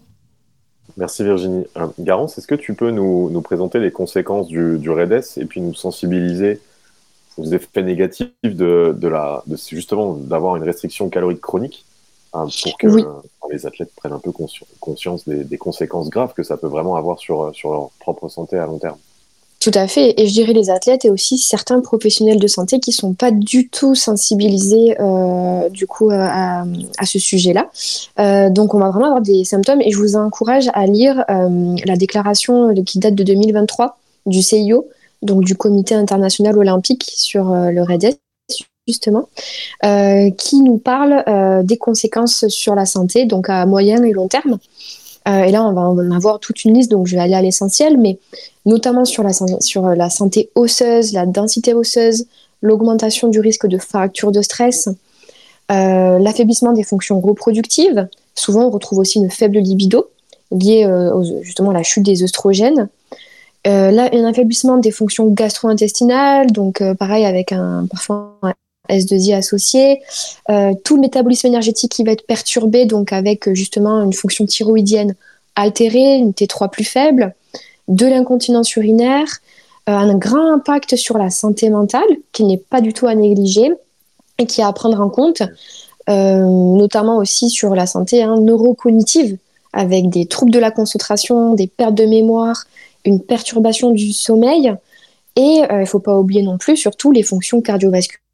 Merci 0.97 1.25
Virginie. 1.25 1.65
Euh, 1.77 1.87
Garance, 1.99 2.39
est-ce 2.39 2.47
que 2.47 2.55
tu 2.55 2.75
peux 2.75 2.91
nous, 2.91 3.31
nous, 3.31 3.41
présenter 3.41 3.79
les 3.79 3.91
conséquences 3.91 4.49
du, 4.49 4.79
du 4.79 4.91
REDES 4.91 5.25
et 5.39 5.47
puis 5.47 5.61
nous 5.61 5.75
sensibiliser 5.75 6.61
aux 7.39 7.47
effets 7.47 7.83
négatifs 7.83 8.29
de, 8.43 8.95
de 8.97 9.09
la, 9.09 9.43
de, 9.47 9.57
justement 9.57 10.15
d'avoir 10.15 10.57
une 10.57 10.63
restriction 10.63 11.09
calorique 11.09 11.41
chronique? 11.41 11.86
Hein, 12.37 12.49
pour 12.63 12.79
que 12.79 12.87
les 13.51 13.67
athlètes 13.67 13.91
prennent 13.97 14.13
un 14.13 14.19
peu 14.19 14.33
conscience 14.81 15.27
des, 15.27 15.59
conséquences 15.59 16.11
graves 16.11 16.35
que 16.35 16.43
ça 16.43 16.57
peut 16.57 16.67
vraiment 16.67 16.97
avoir 16.97 17.19
sur, 17.19 17.55
sur 17.55 17.71
leur 17.71 17.91
propre 18.01 18.29
santé 18.29 18.59
à 18.59 18.67
long 18.67 18.79
terme. 18.79 18.99
Tout 19.61 19.71
à 19.75 19.89
fait. 19.89 20.15
Et 20.21 20.27
je 20.27 20.33
dirais 20.33 20.53
les 20.53 20.71
athlètes 20.71 21.05
et 21.05 21.11
aussi 21.11 21.39
certains 21.39 21.81
professionnels 21.81 22.39
de 22.39 22.47
santé 22.47 22.79
qui 22.79 22.91
ne 22.91 22.95
sont 22.95 23.15
pas 23.15 23.31
du 23.31 23.69
tout 23.69 23.95
sensibilisés 23.95 24.97
euh, 25.01 25.69
du 25.71 25.87
coup 25.87 26.11
à, 26.13 26.65
ce 27.05 27.19
sujet-là. 27.19 27.71
Euh, 28.19 28.51
donc 28.51 28.75
on 28.75 28.79
va 28.79 28.91
vraiment 28.91 29.07
avoir 29.07 29.23
des 29.23 29.45
symptômes 29.45 29.81
et 29.81 29.91
je 29.91 29.99
vous 29.99 30.17
encourage 30.17 30.69
à 30.75 30.87
lire 30.87 31.25
euh, 31.31 31.75
la 31.85 31.97
déclaration 31.97 32.75
qui 32.85 32.99
date 32.99 33.15
de 33.15 33.25
2023 33.25 33.99
du 34.27 34.43
CIO, 34.43 34.89
donc 35.23 35.45
du 35.45 35.57
Comité 35.57 35.95
international 35.95 36.59
olympique 36.59 37.05
sur 37.17 37.47
le 37.47 37.83
REDES 37.83 38.17
justement, 38.87 39.29
euh, 39.85 40.31
qui 40.31 40.63
nous 40.63 40.79
parle 40.79 41.25
euh, 41.29 41.63
des 41.63 41.77
conséquences 41.77 42.47
sur 42.49 42.75
la 42.75 42.87
santé, 42.87 43.25
donc 43.25 43.49
à 43.49 43.67
moyen 43.67 44.03
et 44.05 44.13
long 44.13 44.29
terme. 44.29 44.59
Euh, 45.29 45.43
et 45.43 45.51
là, 45.51 45.65
on 45.65 45.73
va 45.73 45.83
en 45.83 46.11
avoir 46.13 46.39
toute 46.39 46.65
une 46.65 46.75
liste, 46.75 46.91
donc 46.91 47.07
je 47.07 47.17
vais 47.17 47.23
aller 47.23 47.35
à 47.35 47.43
l'essentiel, 47.43 47.99
mais 47.99 48.19
notamment 48.65 49.05
sur 49.05 49.25
la, 49.25 49.33
santé 50.11 50.51
osseuse, 50.55 51.13
la 51.13 51.27
densité 51.27 51.75
osseuse, 51.75 52.27
l'augmentation 52.63 53.29
du 53.29 53.41
risque 53.41 53.67
de 53.67 53.79
fracture 53.79 54.31
de 54.31 54.41
stress, 54.41 54.89
l'affaiblissement 55.69 56.73
des 56.73 56.85
fonctions 56.85 57.21
reproductives. 57.21 58.09
Souvent, 58.37 58.67
on 58.67 58.71
retrouve 58.71 59.01
aussi 59.01 59.19
une 59.19 59.31
faible 59.31 59.59
libido 59.59 60.09
liée 60.53 60.89
justement 61.43 61.71
à 61.71 61.75
la 61.75 61.83
chute 61.83 62.05
des 62.05 62.23
œstrogènes. 62.23 62.89
un 63.65 64.25
affaiblissement 64.25 64.79
des 64.79 64.93
fonctions 64.93 65.27
gastro-intestinales, 65.27 66.53
donc 66.53 66.83
pareil 66.99 67.25
avec 67.25 67.51
un, 67.51 67.87
parfois 67.91 68.39
un 68.43 68.55
S2I 68.89 69.35
associé, 69.35 70.03
euh, 70.51 70.73
tout 70.85 70.97
le 70.97 71.01
métabolisme 71.01 71.47
énergétique 71.47 71.93
qui 71.93 72.05
va 72.05 72.13
être 72.13 72.27
perturbé, 72.27 72.85
donc 72.87 73.13
avec 73.13 73.49
euh, 73.49 73.55
justement 73.55 74.03
une 74.03 74.13
fonction 74.13 74.47
thyroïdienne 74.47 75.15
altérée, 75.55 76.17
une 76.17 76.33
T3 76.33 76.71
plus 76.71 76.85
faible, 76.85 77.35
de 77.89 78.07
l'incontinence 78.07 78.75
urinaire, 78.77 79.27
euh, 79.89 79.93
un 79.93 80.15
grand 80.17 80.53
impact 80.53 80.97
sur 80.97 81.19
la 81.19 81.31
santé 81.31 81.71
mentale 81.71 82.09
qui 82.33 82.45
n'est 82.45 82.59
pas 82.59 82.81
du 82.81 82.93
tout 82.93 83.07
à 83.07 83.15
négliger 83.15 83.71
et 84.39 84.47
qui 84.47 84.61
est 84.61 84.65
à 84.65 84.73
prendre 84.73 85.01
en 85.01 85.09
compte, 85.09 85.43
notamment 86.09 87.17
aussi 87.17 87.51
sur 87.51 87.75
la 87.75 87.87
santé 87.87 88.23
hein, 88.23 88.37
neurocognitive, 88.39 89.39
avec 89.73 90.09
des 90.09 90.27
troubles 90.27 90.53
de 90.53 90.59
la 90.59 90.71
concentration, 90.71 91.55
des 91.55 91.67
pertes 91.67 91.95
de 91.95 92.05
mémoire, 92.05 92.65
une 93.05 93.21
perturbation 93.21 93.91
du 93.91 94.13
sommeil. 94.13 94.73
Et 95.37 95.63
il 95.69 95.79
ne 95.81 95.85
faut 95.85 95.99
pas 95.99 96.17
oublier 96.19 96.43
non 96.43 96.59
plus 96.59 96.77
surtout 96.77 97.13
les 97.13 97.23
fonctions 97.23 97.61
cardiovasculaires 97.61 98.26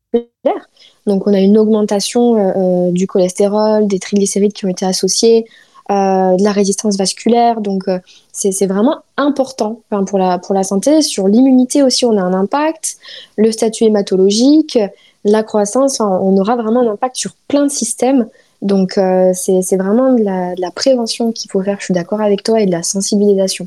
donc 1.06 1.26
on 1.26 1.34
a 1.34 1.40
une 1.40 1.58
augmentation 1.58 2.36
euh, 2.36 2.52
euh, 2.56 2.90
du 2.92 3.06
cholestérol, 3.06 3.86
des 3.86 3.98
triglycérides 3.98 4.52
qui 4.52 4.66
ont 4.66 4.68
été 4.68 4.84
associés, 4.84 5.46
euh, 5.90 6.36
de 6.36 6.42
la 6.42 6.52
résistance 6.52 6.96
vasculaire. 6.96 7.60
Donc 7.60 7.84
c'est 8.32 8.66
vraiment 8.66 8.98
important 9.16 9.80
pour, 10.06 10.18
la, 10.18 10.38
pour 10.38 10.54
la 10.54 10.62
santé. 10.62 11.02
Sur 11.02 11.28
l'immunité 11.28 11.82
aussi, 11.82 12.04
on 12.04 12.16
a 12.16 12.22
un 12.22 12.34
impact. 12.34 12.96
Le 13.36 13.50
statut 13.50 13.84
hématologique, 13.84 14.78
la 15.24 15.42
croissance, 15.42 16.00
on 16.00 16.36
aura 16.36 16.56
vraiment 16.56 16.80
un 16.80 16.92
impact 16.92 17.16
sur 17.16 17.32
plein 17.48 17.64
de 17.64 17.70
systèmes. 17.70 18.28
Donc 18.62 18.92
c'est 19.34 19.76
vraiment 19.76 20.16
la, 20.16 20.54
de 20.54 20.60
la 20.60 20.70
prévention 20.70 21.32
qu'il 21.32 21.50
faut 21.50 21.62
faire, 21.62 21.78
je 21.80 21.86
suis 21.86 21.94
d'accord 21.94 22.20
avec 22.20 22.44
toi, 22.44 22.60
et 22.60 22.66
de 22.66 22.70
la 22.70 22.84
sensibilisation. 22.84 23.66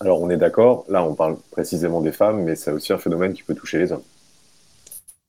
Alors 0.00 0.20
on 0.20 0.30
est 0.30 0.36
d'accord, 0.36 0.84
là 0.88 1.04
on 1.04 1.14
parle 1.14 1.36
précisément 1.52 2.00
des 2.00 2.12
femmes, 2.12 2.42
mais 2.42 2.56
c'est 2.56 2.72
aussi 2.72 2.92
un 2.92 2.98
phénomène 2.98 3.34
qui 3.34 3.44
peut 3.44 3.54
toucher 3.54 3.78
les 3.78 3.92
hommes. 3.92 4.02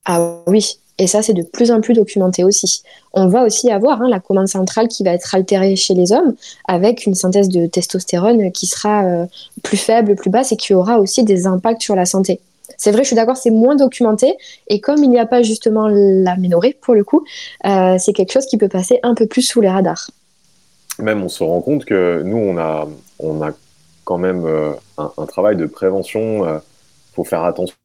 Ah 0.06 0.42
oui, 0.48 0.80
et 1.00 1.08
ça 1.08 1.22
c'est 1.22 1.34
de 1.34 1.44
plus 1.44 1.72
en 1.72 1.82
plus 1.82 1.94
documenté 1.94 2.44
aussi. 2.44 2.84
On 3.14 3.28
va 3.28 3.44
aussi 3.46 3.72
avoir 3.72 4.02
hein, 4.02 4.10
la 4.10 4.20
commande 4.20 4.48
centrale 4.48 4.88
qui 4.88 5.04
va 5.04 5.12
être 5.12 5.34
altérée 5.34 5.76
chez 5.76 5.94
les 5.94 6.12
hommes 6.12 6.36
avec 6.68 7.06
une 7.06 7.16
synthèse 7.16 7.50
de 7.50 7.66
testostérone 7.66 8.52
qui 8.52 8.68
sera 8.68 9.06
euh, 9.06 9.26
plus 9.64 9.78
faible, 9.78 10.16
plus 10.16 10.30
basse 10.30 10.52
et 10.52 10.58
qui 10.58 10.74
aura 10.74 11.00
aussi 11.00 11.24
des 11.24 11.48
impacts 11.48 11.82
sur 11.82 11.96
la 11.96 12.06
santé. 12.06 12.42
C'est 12.78 12.92
vrai, 12.92 13.04
je 13.04 13.08
suis 13.08 13.16
d'accord, 13.16 13.38
c'est 13.38 13.50
moins 13.50 13.76
documenté. 13.76 14.36
Et 14.68 14.80
comme 14.80 15.04
il 15.04 15.10
n'y 15.10 15.20
a 15.20 15.26
pas 15.26 15.42
justement 15.42 15.88
l'aménorrhée, 15.88 16.78
pour 16.82 16.94
le 16.94 17.04
coup, 17.04 17.26
euh, 17.66 17.96
c'est 17.98 18.14
quelque 18.14 18.32
chose 18.32 18.46
qui 18.46 18.58
peut 18.58 18.70
passer 18.70 19.00
un 19.02 19.16
peu 19.16 19.26
plus 19.26 19.42
sous 19.42 19.62
les 19.62 19.70
radars. 19.70 20.12
Même 21.00 21.24
on 21.24 21.30
se 21.30 21.44
rend 21.44 21.62
compte 21.62 21.86
que 21.86 22.22
nous, 22.24 22.38
on 22.38 22.58
a, 22.58 22.88
on 23.20 23.42
a 23.42 23.52
quand 24.04 24.18
même 24.18 24.46
euh, 24.46 24.72
un, 24.98 25.12
un, 25.18 25.26
travail 25.26 25.56
de 25.56 25.66
prévention. 25.66 26.46
Il 26.46 26.62
faut 27.16 27.24
faire 27.24 27.44
attention 27.44 27.76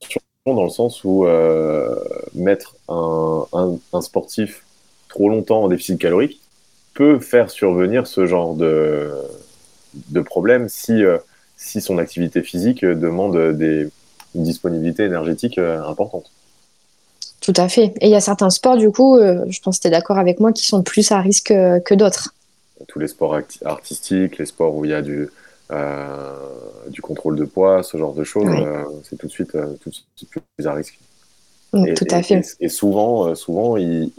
dans 0.52 0.64
le 0.64 0.70
sens 0.70 1.04
où 1.04 1.24
euh, 1.24 1.96
mettre 2.34 2.76
un, 2.88 3.46
un, 3.54 3.76
un, 3.94 4.00
sportif 4.02 4.62
trop 5.08 5.30
longtemps 5.30 5.62
en 5.62 5.68
déficit 5.68 5.98
calorique 5.98 6.40
peut 6.92 7.18
faire 7.18 7.50
survenir 7.50 8.06
ce 8.06 8.26
genre 8.26 8.54
de, 8.54 9.10
de 10.10 10.20
problème 10.20 10.68
si, 10.68 11.02
si 11.56 11.80
son 11.80 11.96
activité 11.96 12.42
physique 12.42 12.84
demande 12.84 13.56
des, 13.56 13.88
une 14.34 14.42
disponibilité 14.42 15.04
énergétique 15.04 15.58
importante. 15.58 16.30
Tout 17.40 17.54
à 17.56 17.68
fait. 17.68 17.94
Et 18.00 18.06
il 18.06 18.10
y 18.10 18.14
a 18.14 18.20
certains 18.20 18.50
sports, 18.50 18.76
du 18.76 18.90
coup, 18.90 19.18
je 19.18 19.60
pense 19.60 19.78
que 19.78 19.82
tu 19.82 19.88
es 19.88 19.90
d'accord 19.90 20.18
avec 20.18 20.40
moi, 20.40 20.52
qui 20.52 20.66
sont 20.66 20.82
plus 20.82 21.10
à 21.10 21.20
risque 21.20 21.48
que 21.48 21.94
d'autres. 21.94 22.32
Tous 22.86 22.98
les 22.98 23.08
sports 23.08 23.40
artistiques, 23.64 24.38
les 24.38 24.46
sports 24.46 24.76
où 24.76 24.84
il 24.84 24.92
y 24.92 24.94
a 24.94 25.02
du, 25.02 25.22
euh, 25.22 25.30
du 26.88 27.00
contrôle 27.00 27.36
de 27.36 27.44
poids, 27.44 27.82
ce 27.82 27.96
genre 27.96 28.14
de 28.14 28.24
choses, 28.24 28.48
euh, 28.48 28.84
c'est 29.02 29.16
tout 29.16 29.26
de 29.26 29.32
suite, 29.32 29.54
euh, 29.54 29.74
tout 29.82 29.90
plus 30.30 30.66
à 30.66 30.74
risque. 30.74 30.98
et, 31.86 31.94
tout 31.94 32.06
à 32.10 32.22
fait. 32.22 32.42
Et, 32.60 32.68
souvent, 32.68 33.34
souvent 33.34 33.76
ils, 33.76 34.10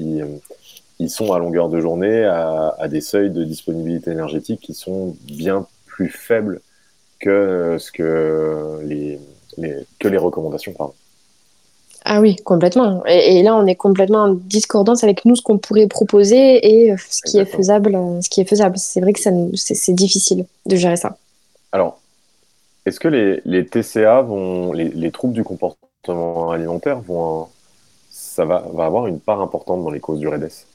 ils, 0.99 1.09
sont 1.09 1.33
à 1.33 1.39
longueur 1.39 1.69
de 1.69 1.79
journée 1.79 2.23
à, 2.25 2.87
des 2.89 3.01
seuils 3.01 3.31
de 3.31 3.43
disponibilité 3.43 4.11
énergétique 4.11 4.61
qui 4.61 4.73
sont 4.73 5.15
bien 5.23 5.65
plus 5.85 6.09
faibles 6.09 6.61
que 7.19 7.77
ce 7.79 7.91
que 7.91 8.79
les, 8.83 9.19
que 9.99 10.07
les 10.07 10.17
recommandations. 10.17 10.73
Pardon. 10.73 10.93
Ah 12.07 12.21
oui, 12.21 12.35
complètement. 12.35 13.03
Et, 13.05 13.41
là, 13.41 13.55
on 13.55 13.65
est 13.65 13.75
complètement 13.75 14.23
en 14.23 14.33
discordance 14.33 15.03
avec 15.03 15.25
nous, 15.25 15.35
ce 15.35 15.41
qu'on 15.41 15.57
pourrait 15.57 15.87
proposer 15.87 16.85
et 16.85 16.95
ce 16.97 17.21
qui 17.23 17.39
est 17.39 17.45
faisable. 17.45 17.97
Ce 18.21 18.29
qui 18.29 18.41
est 18.41 18.45
faisable. 18.45 18.77
C'est 18.77 19.01
vrai 19.01 19.13
que 19.13 19.19
c'est 19.55 19.93
difficile 19.93 20.45
de 20.65 20.75
gérer 20.75 20.97
ça. 20.97 21.17
Alors, 21.75 21.99
est-ce 22.85 23.01
que 23.01 23.09
les, 23.09 23.65
TCA 23.65 24.21
vont, 24.21 24.71
les, 24.71 25.11
troubles 25.11 25.33
du 25.33 25.43
comportement 25.43 26.51
alimentaire 26.51 27.01
vont, 27.01 27.49
ça 28.09 28.45
va, 28.45 28.63
avoir 28.79 29.07
une 29.07 29.19
part 29.19 29.41
importante 29.41 29.83
dans 29.83 29.89
les 29.89 29.99
causes 29.99 30.19
du 30.19 30.27
REDES 30.29 30.65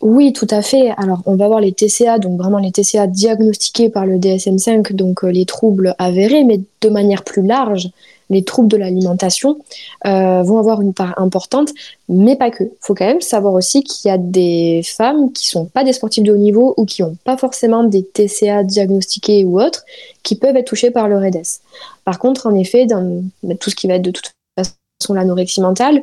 oui, 0.00 0.32
tout 0.32 0.48
à 0.50 0.62
fait. 0.62 0.90
Alors, 0.96 1.22
on 1.26 1.36
va 1.36 1.46
voir 1.46 1.60
les 1.60 1.70
TCA, 1.70 2.18
donc 2.18 2.36
vraiment 2.36 2.58
les 2.58 2.72
TCA 2.72 3.06
diagnostiqués 3.06 3.88
par 3.88 4.04
le 4.04 4.16
DSM-5, 4.18 4.94
donc 4.94 5.22
euh, 5.22 5.28
les 5.28 5.44
troubles 5.44 5.94
avérés, 5.96 6.42
mais 6.42 6.60
de 6.80 6.88
manière 6.88 7.22
plus 7.22 7.46
large, 7.46 7.88
les 8.32 8.44
troubles 8.44 8.68
de 8.68 8.76
l'alimentation 8.76 9.58
euh, 10.06 10.42
vont 10.42 10.58
avoir 10.58 10.80
une 10.80 10.94
part 10.94 11.14
importante, 11.18 11.70
mais 12.08 12.36
pas 12.36 12.50
que. 12.50 12.64
Il 12.64 12.70
faut 12.80 12.94
quand 12.94 13.06
même 13.06 13.20
savoir 13.20 13.54
aussi 13.54 13.82
qu'il 13.82 14.08
y 14.08 14.12
a 14.12 14.18
des 14.18 14.82
femmes 14.84 15.32
qui 15.32 15.48
sont 15.48 15.66
pas 15.66 15.84
des 15.84 15.92
sportifs 15.92 16.24
de 16.24 16.32
haut 16.32 16.36
niveau 16.36 16.74
ou 16.76 16.84
qui 16.84 17.02
n'ont 17.02 17.16
pas 17.24 17.36
forcément 17.36 17.84
des 17.84 18.02
TCA 18.02 18.64
diagnostiqués 18.64 19.44
ou 19.44 19.60
autres, 19.60 19.84
qui 20.22 20.34
peuvent 20.36 20.56
être 20.56 20.66
touchées 20.66 20.90
par 20.90 21.08
le 21.08 21.18
REDES. 21.18 21.60
Par 22.04 22.18
contre, 22.18 22.46
en 22.46 22.54
effet, 22.54 22.86
dans 22.86 23.22
tout 23.60 23.70
ce 23.70 23.76
qui 23.76 23.86
va 23.86 23.94
être 23.94 24.02
de 24.02 24.10
toute 24.10 24.32
façon 24.58 25.14
l'anorexie 25.14 25.60
mentale 25.60 26.02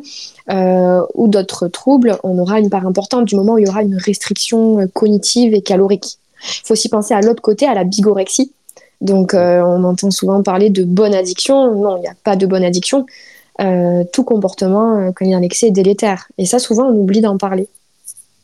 euh, 0.50 1.01
ou 1.15 1.27
d'autres 1.27 1.67
troubles, 1.67 2.17
on 2.24 2.38
aura 2.38 2.59
une 2.59 2.69
part 2.69 2.86
importante 2.86 3.25
du 3.25 3.36
moment 3.36 3.53
où 3.53 3.57
il 3.57 3.65
y 3.65 3.69
aura 3.69 3.81
une 3.81 3.95
restriction 3.95 4.88
cognitive 4.93 5.53
et 5.53 5.62
calorique. 5.62 6.19
Il 6.41 6.67
faut 6.67 6.74
aussi 6.74 6.89
penser 6.89 7.13
à 7.13 7.21
l'autre 7.21 7.41
côté, 7.41 7.65
à 7.65 7.74
la 7.74 7.83
bigorexie, 7.83 8.53
donc, 9.01 9.34
euh, 9.34 9.62
on 9.62 9.84
entend 9.84 10.12
souvent 10.12 10.44
parler 10.44 10.70
de 10.70 10.84
bonne 10.84 11.13
addiction. 11.13 11.75
Non, 11.75 11.98
il 11.98 12.01
n'y 12.01 12.08
a 12.08 12.15
pas 12.24 12.36
de 12.36 12.46
bonne 12.46 12.63
addiction. 12.63 13.06
Euh, 13.62 14.03
tout 14.12 14.24
comportement, 14.24 14.98
euh, 14.98 15.12
quand 15.13 15.25
il 15.25 15.32
y 15.32 15.34
a 15.34 15.38
un 15.38 15.41
excès, 15.41 15.68
est 15.68 15.72
délétère. 15.72 16.27
Et 16.38 16.46
ça, 16.46 16.60
souvent, 16.60 16.88
on 16.88 16.96
oublie 16.96 17.22
d'en 17.22 17.38
parler. 17.38 17.68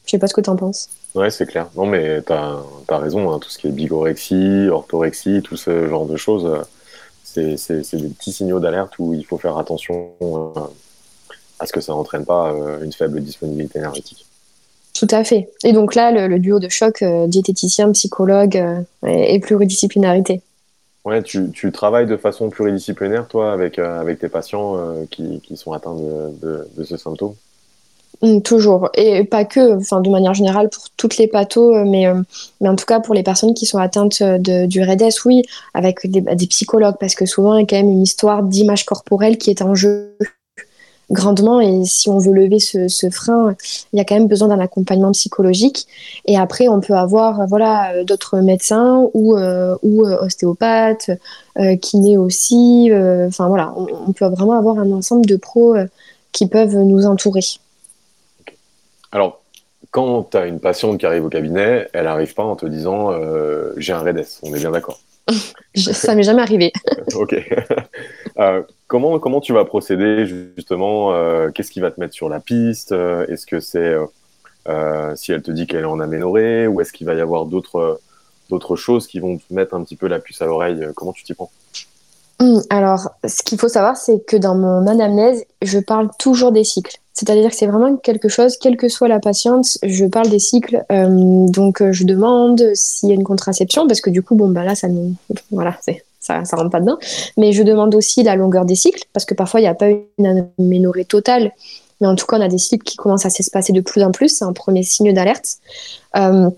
Je 0.06 0.12
sais 0.12 0.20
pas 0.20 0.28
ce 0.28 0.34
que 0.34 0.42
tu 0.42 0.50
en 0.50 0.56
penses. 0.56 0.90
Ouais, 1.14 1.30
c'est 1.30 1.46
clair. 1.46 1.68
Non, 1.76 1.86
mais 1.86 2.22
tu 2.22 2.32
as, 2.34 2.98
raison. 2.98 3.32
Hein. 3.32 3.40
Tout 3.40 3.50
ce 3.50 3.58
qui 3.58 3.68
est 3.68 3.72
bigorexie, 3.72 4.68
orthorexie, 4.70 5.42
tout 5.42 5.58
ce 5.58 5.88
genre 5.88 6.06
de 6.06 6.16
choses, 6.16 6.50
c'est 7.24 7.56
des 7.94 8.10
petits 8.10 8.32
signaux 8.32 8.60
d'alerte 8.60 8.94
où 9.00 9.14
il 9.14 9.26
faut 9.26 9.38
faire 9.38 9.58
attention 9.58 10.12
à 11.60 11.66
ce 11.66 11.74
que 11.74 11.82
ça 11.82 11.94
n'entraîne 11.94 12.26
pas 12.26 12.54
une 12.82 12.94
faible 12.94 13.22
disponibilité 13.22 13.80
énergétique. 13.80 14.26
Tout 14.96 15.08
à 15.12 15.26
fait. 15.26 15.50
Et 15.66 15.74
donc 15.74 15.94
là, 15.94 16.12
le, 16.12 16.40
duo 16.40 16.60
de 16.60 16.70
choc, 16.70 17.02
euh, 17.02 17.28
diététicien, 17.28 17.92
psychologue 17.92 18.56
euh, 18.56 18.82
et, 19.06 19.40
pluridisciplinarité. 19.40 20.42
Ouais, 21.06 21.22
tu, 21.22 21.72
travailles 21.72 22.08
de 22.08 22.18
façon 22.18 22.50
pluridisciplinaire, 22.50 23.28
toi, 23.28 23.54
avec, 23.54 23.78
euh, 23.78 24.02
avec 24.02 24.20
tes 24.20 24.28
patients 24.28 24.76
qui, 25.12 25.40
sont 25.56 25.72
atteints 25.72 25.96
de, 25.96 26.84
ce 26.84 26.98
symptôme? 26.98 27.36
Mm, 28.24 28.42
Toujours. 28.42 28.90
Et 28.96 29.24
pas 29.24 29.46
que, 29.46 29.78
enfin, 29.78 30.02
de 30.02 30.10
manière 30.10 30.34
générale, 30.34 30.70
pour 30.70 30.90
toutes 30.98 31.18
les 31.18 31.28
pathos, 31.28 31.76
mais, 31.86 32.08
mais 32.60 32.70
en 32.70 32.76
tout 32.76 32.86
cas 32.86 33.00
pour 33.00 33.14
les 33.14 33.24
personnes 33.24 33.54
qui 33.54 33.68
sont 33.68 33.78
atteintes 33.78 34.24
du 34.24 34.82
REDES, 34.82 35.26
oui, 35.26 35.44
avec 35.76 36.10
des, 36.10 36.22
des 36.22 36.48
psychologues, 36.48 36.96
parce 37.00 37.14
que 37.14 37.28
souvent, 37.28 37.56
il 37.56 37.62
y 37.62 37.64
a 37.64 37.68
quand 37.68 37.78
même 37.78 37.92
une 37.92 38.02
histoire 38.02 38.42
d'image 38.42 38.86
corporelle 38.86 39.38
qui 39.38 39.52
est 39.52 39.62
en 39.62 39.76
jeu 39.76 40.18
grandement 41.12 41.62
et 41.62 41.84
si 41.86 42.10
on 42.10 42.18
veut 42.18 42.34
lever 42.34 42.60
ce, 42.60 43.10
frein, 43.10 43.56
il 43.94 43.98
y 43.98 44.00
a 44.00 44.06
quand 44.06 44.16
même 44.16 44.28
besoin 44.28 44.48
d'un 44.48 44.60
accompagnement 44.60 45.12
psychologique. 45.12 45.88
Et 46.26 46.38
après, 46.38 46.68
on 46.68 46.82
peut 46.82 46.96
avoir 46.96 47.48
voilà 47.48 48.04
d'autres 48.04 48.40
médecins 48.40 49.08
ou, 49.14 49.38
euh, 49.38 49.76
ou 49.84 50.06
euh, 50.06 50.18
ostéopathes, 50.22 51.12
euh, 51.60 51.76
kiné 51.78 52.18
aussi. 52.18 52.90
Enfin 52.92 53.48
voilà, 53.48 53.74
on, 53.76 54.12
peut 54.14 54.26
vraiment 54.26 54.58
avoir 54.58 54.80
un 54.80 54.92
ensemble 54.92 55.26
de 55.26 55.36
pros 55.36 55.76
qui 56.32 56.48
peuvent 56.48 56.76
nous 56.76 57.06
entourer. 57.06 57.42
Alors, 59.12 59.42
quand 59.92 60.24
tu 60.32 60.38
as 60.38 60.46
une 60.46 60.60
patiente 60.60 61.00
qui 61.00 61.06
arrive 61.06 61.26
au 61.26 61.30
cabinet, 61.30 61.88
elle 61.94 62.06
n'arrive 62.06 62.34
pas 62.34 62.44
en 62.44 62.56
te 62.56 62.66
disant 62.66 63.12
j'ai 63.78 63.94
un 63.94 64.00
REDES, 64.00 64.40
on 64.44 64.54
est 64.54 64.60
bien 64.60 64.72
d'accord. 64.72 65.00
Ça 65.76 66.16
m'est 66.16 66.24
jamais 66.24 66.42
arrivé. 66.42 66.72
ok. 67.16 67.36
Comment, 68.88 69.18
comment 69.18 69.42
tu 69.42 69.52
vas 69.52 69.66
procéder 69.66 70.28
justement 70.28 71.12
euh, 71.14 71.50
Qu'est-ce 71.50 71.72
qui 71.72 71.80
va 71.80 71.90
te 71.90 72.00
mettre 72.00 72.14
sur 72.14 72.30
la 72.30 72.40
piste 72.40 72.92
euh, 72.92 73.26
Est-ce 73.28 73.48
que 73.48 73.60
c'est 73.60 73.96
euh, 74.68 75.16
si 75.16 75.32
elle 75.32 75.42
te 75.42 75.50
dit 75.50 75.66
qu'elle 75.66 75.82
est 75.82 75.86
en 75.86 76.00
aménorrhée 76.00 76.68
ou 76.68 76.82
est-ce 76.82 76.94
qu'il 76.94 77.08
va 77.08 77.16
y 77.16 77.22
avoir 77.22 77.46
d'autres 77.46 78.00
d'autres 78.52 78.76
choses 78.76 79.08
qui 79.08 79.20
vont 79.20 79.38
te 79.38 79.52
mettre 79.52 79.74
un 79.74 79.84
petit 79.84 79.96
peu 79.96 80.08
la 80.08 80.20
puce 80.20 80.40
à 80.44 80.46
l'oreille 80.46 80.88
Comment 80.96 81.14
tu 81.14 81.24
t'y 81.24 81.34
prends? 81.34 81.50
Hum, 82.40 82.62
Alors, 82.70 83.10
ce 83.28 83.42
qu'il 83.42 83.58
faut 83.58 83.70
savoir, 83.70 83.98
c'est 83.98 84.24
que 84.24 84.38
dans 84.38 84.54
mon 84.54 84.86
anamnèse, 84.86 85.46
je 85.64 85.80
parle 85.80 86.10
toujours 86.20 86.52
des 86.52 86.64
cycles. 86.64 86.98
C'est-à-dire 87.16 87.50
que 87.50 87.56
c'est 87.56 87.66
vraiment 87.66 87.96
quelque 87.96 88.28
chose, 88.28 88.58
quelle 88.58 88.78
que 88.78 88.90
soit 88.90 89.08
la 89.08 89.20
patiente, 89.20 89.78
je 89.82 90.06
parle 90.06 90.30
des 90.30 90.40
cycles. 90.40 90.84
donc, 90.90 91.82
je 91.92 92.04
demande 92.04 92.72
s'il 92.76 93.10
y 93.10 93.12
a 93.14 93.16
une 93.16 93.24
contraception, 93.24 93.88
parce 93.88 94.02
que 94.02 94.10
du 94.10 94.22
coup, 94.22 94.36
bon, 94.36 94.50
bah 94.50 94.64
là, 94.64 94.76
ça 94.76 94.90
nous. 94.90 95.14
Voilà, 95.50 95.78
ça, 96.26 96.44
ça 96.44 96.58
rentre 96.58 96.72
pas 96.72 96.80
dedans. 96.80 96.98
Mais 97.38 97.54
je 97.54 97.64
demande 97.64 97.94
aussi 97.96 98.24
la 98.24 98.36
longueur 98.36 98.66
des 98.66 98.76
cycles, 98.76 99.04
parce 99.14 99.26
que 99.26 99.34
parfois 99.34 99.60
il 99.60 99.64
n'y 99.64 99.70
a 99.70 99.76
pas 99.76 99.90
une 100.18 100.50
aménorrhée 100.60 101.06
totale, 101.06 101.52
mais 102.02 102.08
en 102.08 102.16
tout 102.16 102.26
cas 102.26 102.38
on 102.38 102.42
a 102.42 102.48
des 102.48 102.58
cycles 102.58 102.84
qui 102.84 102.98
commencent 102.98 103.26
à 103.26 103.30
s'espacer 103.30 103.74
de 103.74 103.82
plus 103.82 104.04
en 104.04 104.12
plus, 104.12 104.30
c'est 104.30 104.46
un 104.46 104.54
premier 104.54 104.84
signe 104.84 105.14
d'alerte. 105.14 105.58
Euh, 106.16 106.50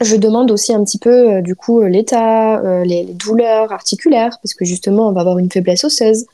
je 0.00 0.16
demande 0.16 0.50
aussi 0.50 0.74
un 0.74 0.82
petit 0.84 0.98
peu 0.98 1.34
euh, 1.34 1.40
du 1.40 1.54
coup 1.54 1.82
l'état, 1.82 2.58
euh, 2.60 2.84
les, 2.84 3.04
douleurs 3.04 3.72
articulaires, 3.72 4.38
parce 4.42 4.54
que 4.54 4.64
justement 4.64 5.08
on 5.08 5.12
va 5.12 5.22
avoir 5.22 5.38
une 5.38 5.50
faiblesse 5.50 5.84
osseuse. 5.84 6.26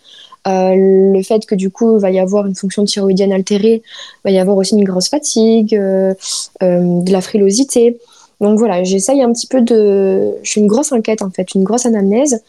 Le 0.47 1.23
fait 1.23 1.47
que 1.47 1.55
du 1.55 1.71
coup 1.71 1.97
il 1.97 2.01
va 2.01 2.11
y 2.11 2.19
avoir 2.19 2.47
une 2.47 2.55
fonction 2.55 2.85
thyroïdienne 2.85 3.33
altérée, 3.33 3.83
il 3.85 4.21
va 4.25 4.31
y 4.31 4.39
avoir 4.39 4.57
aussi 4.57 4.75
une 4.75 4.85
grosse 4.85 5.09
fatigue, 5.09 5.75
de 5.75 7.13
la 7.13 7.21
frilosité. 7.21 7.99
Donc 8.41 8.59
voilà, 8.59 8.83
j'essaye 8.85 9.23
un 9.23 9.33
petit 9.33 9.47
peu 9.47 9.61
de. 9.61 10.35
Je 10.43 10.51
suis 10.51 10.61
une 10.61 10.67
grosse 10.67 10.93
enquête 10.93 11.23
en 11.23 11.31
fait, 11.31 11.55
une 11.55 11.65
grosse 11.65 11.87
anamnèse. 11.87 12.43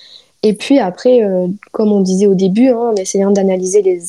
Et 0.44 0.54
puis 0.54 0.80
après, 0.80 1.24
euh, 1.24 1.48
comme 1.72 1.92
on 1.92 2.02
disait 2.02 2.28
au 2.28 2.34
début, 2.34 2.70
hein, 2.70 2.92
en 2.94 2.96
essayant 2.96 3.32
d'analyser 3.32 3.82
les 3.82 4.08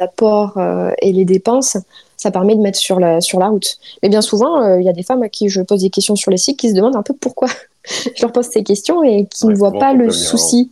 apports 0.00 0.56
euh, 0.58 0.90
et 1.00 1.12
les 1.12 1.24
dépenses, 1.24 1.76
ça 2.16 2.30
permet 2.30 2.54
de 2.54 2.60
mettre 2.60 2.78
sur 2.78 3.00
la, 3.00 3.20
sur 3.20 3.40
la 3.40 3.48
route. 3.48 3.78
Mais 4.02 4.08
bien 4.08 4.22
souvent, 4.22 4.62
euh, 4.62 4.80
il 4.80 4.84
y 4.84 4.88
a 4.88 4.92
des 4.92 5.02
femmes 5.02 5.22
à 5.22 5.28
qui 5.28 5.48
je 5.48 5.60
pose 5.60 5.82
des 5.82 5.90
questions 5.90 6.14
sur 6.14 6.30
les 6.30 6.36
sites 6.36 6.58
qui 6.58 6.70
se 6.70 6.74
demandent 6.74 6.96
un 6.96 7.02
peu 7.02 7.14
pourquoi 7.14 7.48
je 7.84 8.22
leur 8.22 8.30
pose 8.30 8.46
ces 8.46 8.62
questions 8.62 9.02
et 9.02 9.26
qui 9.26 9.46
ne 9.46 9.56
voient 9.56 9.72
pas 9.72 9.92
le 9.92 10.10
souci. 10.10 10.70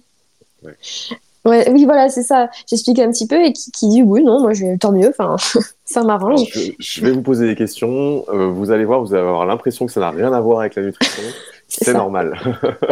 Oui, 1.44 1.84
voilà, 1.84 2.08
c'est 2.08 2.22
ça. 2.22 2.50
J'explique 2.68 2.98
un 2.98 3.10
petit 3.10 3.26
peu 3.26 3.44
et 3.44 3.52
qui, 3.52 3.70
qui 3.70 3.88
dit 3.88 4.02
oui, 4.02 4.22
non, 4.22 4.40
moi, 4.40 4.52
je, 4.52 4.76
tant 4.78 4.92
mieux, 4.92 5.08
enfin, 5.08 5.36
ça 5.84 6.02
m'arrange. 6.02 6.42
Je, 6.78 7.00
vais 7.00 7.12
vous 7.12 7.22
poser 7.22 7.46
des 7.46 7.56
questions. 7.56 8.24
vous 8.28 8.70
allez 8.70 8.84
voir, 8.84 9.00
vous 9.00 9.14
allez 9.14 9.22
avoir 9.22 9.46
l'impression 9.46 9.86
que 9.86 9.92
ça 9.92 10.00
n'a 10.00 10.10
rien 10.10 10.32
à 10.32 10.40
voir 10.40 10.60
avec 10.60 10.74
la 10.74 10.82
nutrition. 10.82 11.22
C'est 11.70 11.94
normal. 11.94 12.38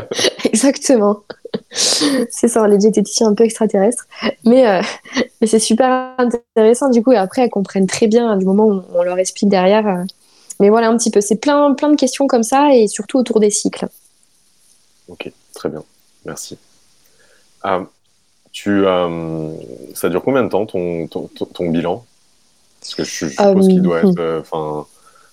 Exactement. 0.45 1.25
c'est 1.73 2.49
ça, 2.49 2.67
les 2.69 2.79
diététiciens 2.79 3.29
un 3.29 3.35
peu 3.35 3.45
extraterrestres. 3.45 4.07
Mais, 4.45 4.67
euh, 4.67 4.83
mais 5.41 5.47
c'est 5.47 5.59
super 5.59 6.15
intéressant 6.19 6.89
du 6.89 7.03
coup. 7.03 7.13
Et 7.13 7.17
après, 7.17 7.43
elles 7.43 7.51
comprennent 7.51 7.87
très 7.87 8.07
bien 8.07 8.37
du 8.37 8.45
moment 8.45 8.67
où 8.67 8.83
on 8.95 9.03
leur 9.03 9.19
explique 9.19 9.49
derrière. 9.49 9.87
Euh. 9.87 10.05
Mais 10.61 10.71
voilà 10.71 10.89
un 10.89 10.97
petit 10.97 11.11
peu. 11.11 11.21
C'est 11.21 11.37
plein, 11.37 11.75
plein 11.75 11.91
de 11.91 11.97
questions 11.97 12.27
comme 12.27 12.43
ça 12.43 12.75
et 12.75 12.87
surtout 12.87 13.19
autour 13.19 13.41
des 13.41 13.51
cycles. 13.51 13.89
Ok, 15.09 15.31
très 15.55 15.69
bien. 15.69 15.83
Merci. 16.25 16.59
Tu, 18.53 18.87
euh, 18.87 19.51
ça 19.95 20.09
dure 20.09 20.23
combien 20.23 20.43
de 20.43 20.49
temps 20.49 20.67
ton, 20.67 21.07
ton, 21.07 21.29
ton 21.29 21.71
bilan? 21.71 22.05
Parce 22.81 22.95
que 22.95 23.05
je, 23.05 23.29
suppose 23.29 23.69
qu'il 23.69 23.83
doit 23.83 23.99
être. 23.99 24.09
Hmm. 24.09 24.41
Enfin, 24.41 24.87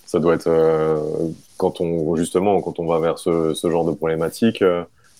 ça 0.05 0.19
doit 0.19 0.35
être 0.35 0.49
quand 1.57 1.81
on 1.81 2.15
justement 2.15 2.61
quand 2.61 2.79
on 2.79 2.85
va 2.85 2.99
vers 2.99 3.17
ce, 3.17 3.53
ce 3.53 3.69
genre 3.69 3.85
de 3.85 3.91
problématique 3.91 4.63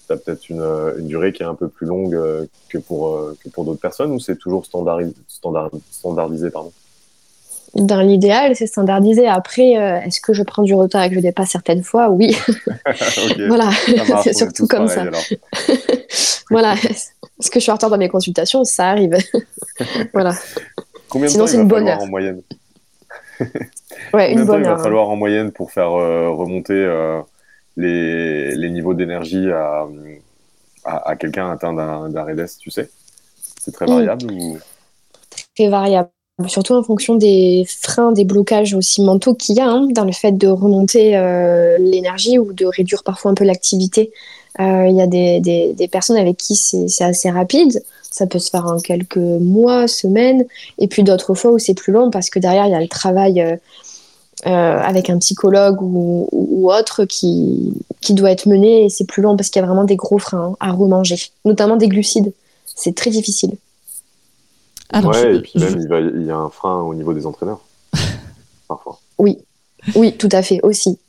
tu 0.06 0.14
as 0.14 0.18
peut-être 0.18 0.50
une, 0.50 0.62
euh, 0.62 0.98
une, 0.98 1.08
durée 1.08 1.34
qui 1.34 1.44
est 1.44 1.46
un 1.46 1.56
peu 1.56 1.68
plus 1.68 1.88
longue 1.88 2.16
euh, 2.16 2.46
que 2.70 2.78
pour, 2.78 3.16
euh, 3.16 3.38
que 3.44 3.50
pour 3.50 3.66
d'autres 3.66 3.80
personnes 3.80 4.12
ou 4.12 4.20
c'est 4.20 4.38
toujours 4.38 4.66
standardisé, 4.66 5.14
standard, 5.28 5.70
standardisé 5.92 6.50
pardon? 6.50 6.72
Dans 7.76 8.00
l'idéal, 8.00 8.56
c'est 8.56 8.68
standardisé. 8.68 9.28
Après, 9.28 9.78
euh, 9.78 10.00
est-ce 10.00 10.22
que 10.22 10.32
je 10.32 10.44
prends 10.44 10.64
du 10.64 10.74
retard 10.74 11.04
et 11.04 11.10
que 11.10 11.16
je 11.16 11.20
dépasse 11.20 11.50
certaines 11.50 11.84
fois? 11.84 12.10
Oui. 12.10 12.38
voilà, 13.48 13.70
c'est 14.24 14.34
surtout 14.34 14.66
comme 14.66 14.88
ça. 14.88 15.04
Voilà. 16.56 16.76
Est-ce 17.40 17.52
que 17.52 17.60
je 17.60 17.64
suis 17.64 17.72
en 17.72 17.76
retard 17.76 17.90
dans 17.90 17.98
mes 17.98 18.08
consultations 18.08 18.64
Ça 18.64 18.90
arrive. 18.92 19.18
voilà. 20.14 20.34
Combien 21.10 21.28
de 21.28 21.32
Sinon, 21.32 21.48
c'est 21.48 21.58
une 21.58 21.68
bonne 21.68 21.88
heure 21.88 22.02
en 22.02 22.08
moyenne 22.08 22.42
Ouais, 24.14 24.32
une 24.32 24.46
bonne 24.46 24.64
heure. 24.64 24.74
Il 24.74 24.78
va 24.78 24.84
falloir 24.84 25.10
en 25.10 25.18
moyenne 25.18 25.52
pour 25.52 25.72
faire 25.72 25.92
euh, 25.92 26.30
remonter 26.30 26.74
euh, 26.74 27.20
les, 27.76 28.56
les, 28.56 28.70
niveaux 28.70 28.94
d'énergie 28.94 29.52
à, 29.52 29.86
à, 30.86 31.16
quelqu'un 31.18 31.52
atteint 31.52 31.74
d'un 31.74 32.24
REDES, 32.24 32.48
tu 32.58 32.72
sais? 32.72 32.90
C'est 33.60 33.74
très 33.74 33.86
variable 33.86 34.32
ou... 34.32 34.58
Très 35.56 35.68
variable 35.68 36.10
surtout 36.48 36.74
en 36.74 36.84
fonction 36.84 37.16
des 37.16 37.66
freins, 37.68 38.12
des 38.12 38.26
blocages 38.26 38.74
aussi 38.74 39.02
mentaux 39.02 39.34
qu'il 39.34 39.56
y 39.56 39.62
a 39.62 39.70
hein, 39.70 39.88
dans 39.92 40.04
le 40.04 40.12
fait 40.12 40.34
de 40.34 40.48
remonter 40.48 41.18
euh, 41.18 41.78
l'énergie 41.80 42.38
ou 42.38 42.54
de 42.54 42.66
réduire 42.66 43.04
parfois 43.04 43.32
un 43.32 43.34
peu 43.34 43.46
l'activité. 43.46 44.12
Euh, 44.60 44.88
il 44.88 44.96
y 44.96 45.02
a 45.02 45.08
des, 45.08 45.40
des, 45.42 45.88
personnes 45.88 46.18
avec 46.18 46.38
qui 46.38 46.56
c'est 46.56 47.04
assez 47.04 47.30
rapide, 47.30 47.84
ça 48.10 48.26
peut 48.26 48.40
se 48.40 48.50
faire 48.50 48.66
en 48.66 48.80
quelques 48.80 49.18
mois, 49.18 49.88
semaines, 49.88 50.46
et 50.78 50.88
puis 50.88 51.04
d'autres 51.04 51.34
fois 51.34 51.52
où 51.52 51.60
c'est 51.60 51.74
plus 51.74 51.92
long 51.92 52.10
parce 52.10 52.30
que 52.30 52.40
derrière 52.40 52.66
il 52.66 52.72
y 52.72 52.76
a 52.76 52.80
le 52.80 52.88
travail 52.88 53.42
euh, 53.42 53.58
avec 54.80 55.10
un 55.10 55.18
psychologue 55.18 55.82
ou, 55.82 56.30
ou, 56.32 56.72
autre 56.72 57.06
qui, 57.06 57.74
qui 58.00 58.14
doit 58.14 58.32
être 58.32 58.46
mené 58.46 58.86
et 58.86 58.90
c'est 58.90 59.06
plus 59.06 59.22
long 59.22 59.36
parce 59.36 59.50
qu'il 59.50 59.60
y 59.60 59.64
a 59.64 59.66
vraiment 59.66 59.86
des 59.86 59.96
gros 59.96 60.20
freins 60.20 60.56
à 60.60 60.72
remanger, 60.72 61.18
notamment 61.44 61.76
des 61.76 61.88
glucides. 61.88 62.32
C'est 62.66 62.96
très 62.96 63.10
difficile. 63.10 63.56
Alors, 64.90 65.12
ouais, 65.12 65.38
et 65.38 65.42
puis 65.42 65.60
même, 65.60 65.80
il, 66.16 66.26
y 66.26 66.32
a 66.32 66.38
un 66.38 66.50
frein 66.50 66.82
au 66.82 66.94
niveau 66.94 67.14
des 67.14 67.26
entraîneurs, 67.26 67.60
parfois. 68.68 69.00
Oui, 69.18 69.40
oui, 69.96 70.16
tout 70.16 70.30
à 70.32 70.44
fait, 70.44 70.60
aussi. 70.64 71.00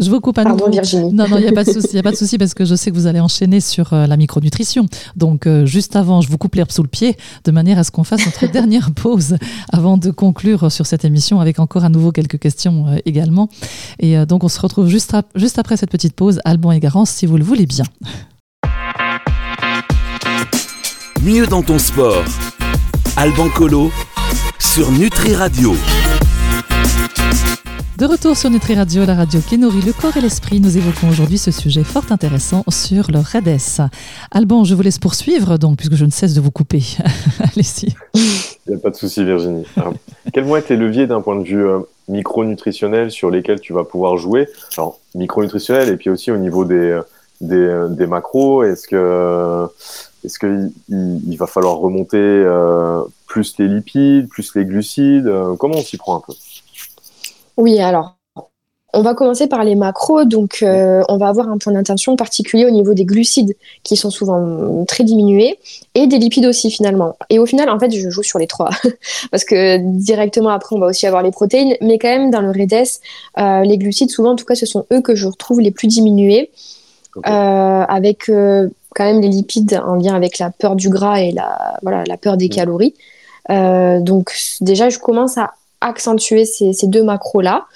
Je 0.00 0.10
vous 0.10 0.20
coupe 0.20 0.38
à 0.38 0.44
Pardon, 0.44 0.70
Virginie. 0.70 1.12
Non, 1.12 1.28
non, 1.28 1.36
il 1.38 1.42
n'y 1.42 1.48
a 1.48 1.52
pas 1.52 1.64
de 1.64 1.70
souci, 1.70 1.88
il 1.92 1.98
a 1.98 2.02
pas 2.02 2.10
de 2.10 2.16
souci 2.18 2.38
parce 2.38 2.54
que 2.54 2.64
je 2.64 2.74
sais 2.74 2.90
que 2.90 2.96
vous 2.96 3.06
allez 3.06 3.20
enchaîner 3.20 3.60
sur 3.60 3.92
euh, 3.92 4.06
la 4.06 4.16
micronutrition. 4.16 4.86
Donc, 5.16 5.46
euh, 5.46 5.66
juste 5.66 5.96
avant, 5.96 6.20
je 6.20 6.28
vous 6.28 6.38
coupe 6.38 6.54
l'herbe 6.54 6.70
sous 6.70 6.82
le 6.82 6.88
pied 6.88 7.16
de 7.44 7.50
manière 7.50 7.78
à 7.78 7.84
ce 7.84 7.90
qu'on 7.90 8.04
fasse 8.04 8.24
notre 8.24 8.46
dernière 8.52 8.92
pause 8.92 9.36
avant 9.72 9.96
de 9.96 10.10
conclure 10.10 10.70
sur 10.70 10.86
cette 10.86 11.04
émission 11.04 11.40
avec 11.40 11.58
encore 11.58 11.84
à 11.84 11.88
nouveau 11.88 12.12
quelques 12.12 12.38
questions 12.38 12.86
euh, 12.88 12.96
également. 13.06 13.48
Et 13.98 14.24
donc, 14.26 14.44
on 14.44 14.48
se 14.48 14.60
retrouve 14.60 14.88
juste, 14.88 15.14
juste 15.34 15.58
après 15.58 15.76
cette 15.76 15.90
petite 15.90 16.14
pause, 16.14 16.40
Alban 16.44 16.72
et 16.72 16.80
Garance, 16.80 17.10
si 17.10 17.26
vous 17.26 17.36
le 17.36 17.44
voulez 17.44 17.66
bien. 17.66 17.84
Mieux 21.22 21.46
dans 21.46 21.62
ton 21.62 21.78
sport 21.78 22.24
Alban 23.16 23.48
Colo 23.48 23.90
sur 24.58 24.90
Nutri 24.92 25.34
Radio. 25.34 25.74
De 27.98 28.06
retour 28.06 28.36
sur 28.36 28.48
Nutri 28.48 28.76
Radio, 28.76 29.04
la 29.04 29.16
radio 29.16 29.40
qui 29.40 29.58
nourrit 29.58 29.82
le 29.82 29.92
corps 29.92 30.16
et 30.16 30.20
l'esprit, 30.20 30.60
nous 30.60 30.78
évoquons 30.78 31.08
aujourd'hui 31.08 31.36
ce 31.36 31.50
sujet 31.50 31.82
fort 31.82 32.04
intéressant 32.10 32.62
sur 32.68 33.10
le 33.10 33.18
REDES. 33.18 33.90
Alban, 34.30 34.62
je 34.62 34.76
vous 34.76 34.82
laisse 34.82 35.00
poursuivre, 35.00 35.58
donc, 35.58 35.78
puisque 35.78 35.96
je 35.96 36.04
ne 36.04 36.10
cesse 36.12 36.32
de 36.32 36.40
vous 36.40 36.52
couper. 36.52 36.80
Allez-y. 37.40 37.96
Il 38.14 38.68
n'y 38.68 38.74
a 38.76 38.78
pas 38.78 38.90
de 38.90 38.94
souci, 38.94 39.24
Virginie. 39.24 39.66
quels 40.32 40.44
vont 40.44 40.54
être 40.54 40.68
les 40.68 40.76
leviers 40.76 41.08
d'un 41.08 41.20
point 41.20 41.40
de 41.40 41.42
vue 41.42 41.66
euh, 41.66 41.80
micronutritionnel 42.06 43.10
sur 43.10 43.32
lesquels 43.32 43.58
tu 43.58 43.72
vas 43.72 43.82
pouvoir 43.82 44.16
jouer? 44.16 44.46
Alors, 44.76 45.00
micronutritionnel 45.16 45.88
et 45.88 45.96
puis 45.96 46.08
aussi 46.08 46.30
au 46.30 46.36
niveau 46.36 46.64
des, 46.64 46.76
euh, 46.76 47.02
euh, 47.50 47.88
des 47.88 48.06
macros, 48.06 48.62
est-ce 48.62 48.86
que 48.86 49.68
est-ce 50.24 50.38
qu'il 50.38 50.72
il, 50.88 51.36
va 51.36 51.46
falloir 51.46 51.76
remonter 51.76 52.18
euh, 52.18 53.02
plus 53.26 53.56
les 53.58 53.68
lipides, 53.68 54.28
plus 54.28 54.54
les 54.56 54.64
glucides 54.64 55.26
euh, 55.26 55.54
Comment 55.56 55.76
on 55.76 55.82
s'y 55.82 55.96
prend 55.96 56.16
un 56.16 56.20
peu? 56.20 56.32
Oui, 57.58 57.78
alors, 57.80 58.16
on 58.94 59.02
va 59.02 59.14
commencer 59.14 59.48
par 59.48 59.64
les 59.64 59.74
macros. 59.74 60.24
Donc, 60.24 60.60
euh, 60.62 61.02
on 61.08 61.18
va 61.18 61.28
avoir 61.28 61.48
un 61.48 61.58
point 61.58 61.74
d'intention 61.74 62.16
particulier 62.16 62.64
au 62.64 62.70
niveau 62.70 62.94
des 62.94 63.04
glucides, 63.04 63.54
qui 63.82 63.96
sont 63.96 64.10
souvent 64.10 64.84
très 64.86 65.04
diminués, 65.04 65.58
et 65.94 66.06
des 66.06 66.18
lipides 66.18 66.46
aussi, 66.46 66.70
finalement. 66.70 67.16
Et 67.28 67.38
au 67.38 67.44
final, 67.44 67.68
en 67.68 67.78
fait, 67.78 67.90
je 67.90 68.08
joue 68.08 68.22
sur 68.22 68.38
les 68.38 68.46
trois. 68.46 68.70
Parce 69.30 69.44
que 69.44 69.76
directement 69.78 70.48
après, 70.48 70.74
on 70.74 70.78
va 70.78 70.86
aussi 70.86 71.06
avoir 71.06 71.22
les 71.22 71.32
protéines. 71.32 71.76
Mais 71.82 71.98
quand 71.98 72.08
même, 72.08 72.30
dans 72.30 72.40
le 72.40 72.50
REDES, 72.50 73.00
les 73.68 73.76
glucides, 73.76 74.10
souvent, 74.10 74.30
en 74.30 74.36
tout 74.36 74.46
cas, 74.46 74.54
ce 74.54 74.64
sont 74.64 74.86
eux 74.92 75.02
que 75.02 75.14
je 75.14 75.26
retrouve 75.26 75.60
les 75.60 75.70
plus 75.70 75.88
diminués. 75.88 76.50
avec 77.24 78.30
quand 78.94 79.04
même 79.04 79.20
les 79.20 79.28
lipides 79.28 79.80
en 79.84 79.96
lien 79.96 80.14
avec 80.14 80.38
la 80.38 80.50
peur 80.50 80.76
du 80.76 80.88
gras 80.88 81.20
et 81.20 81.32
la, 81.32 81.78
voilà, 81.82 82.04
la 82.04 82.16
peur 82.16 82.36
des 82.36 82.46
mm. 82.46 82.50
calories. 82.50 82.94
Euh, 83.50 84.00
donc 84.00 84.34
déjà, 84.60 84.88
je 84.88 84.98
commence 84.98 85.38
à 85.38 85.52
accentuer 85.80 86.44
ces, 86.44 86.74
deux 86.84 87.02
macros-là. 87.02 87.66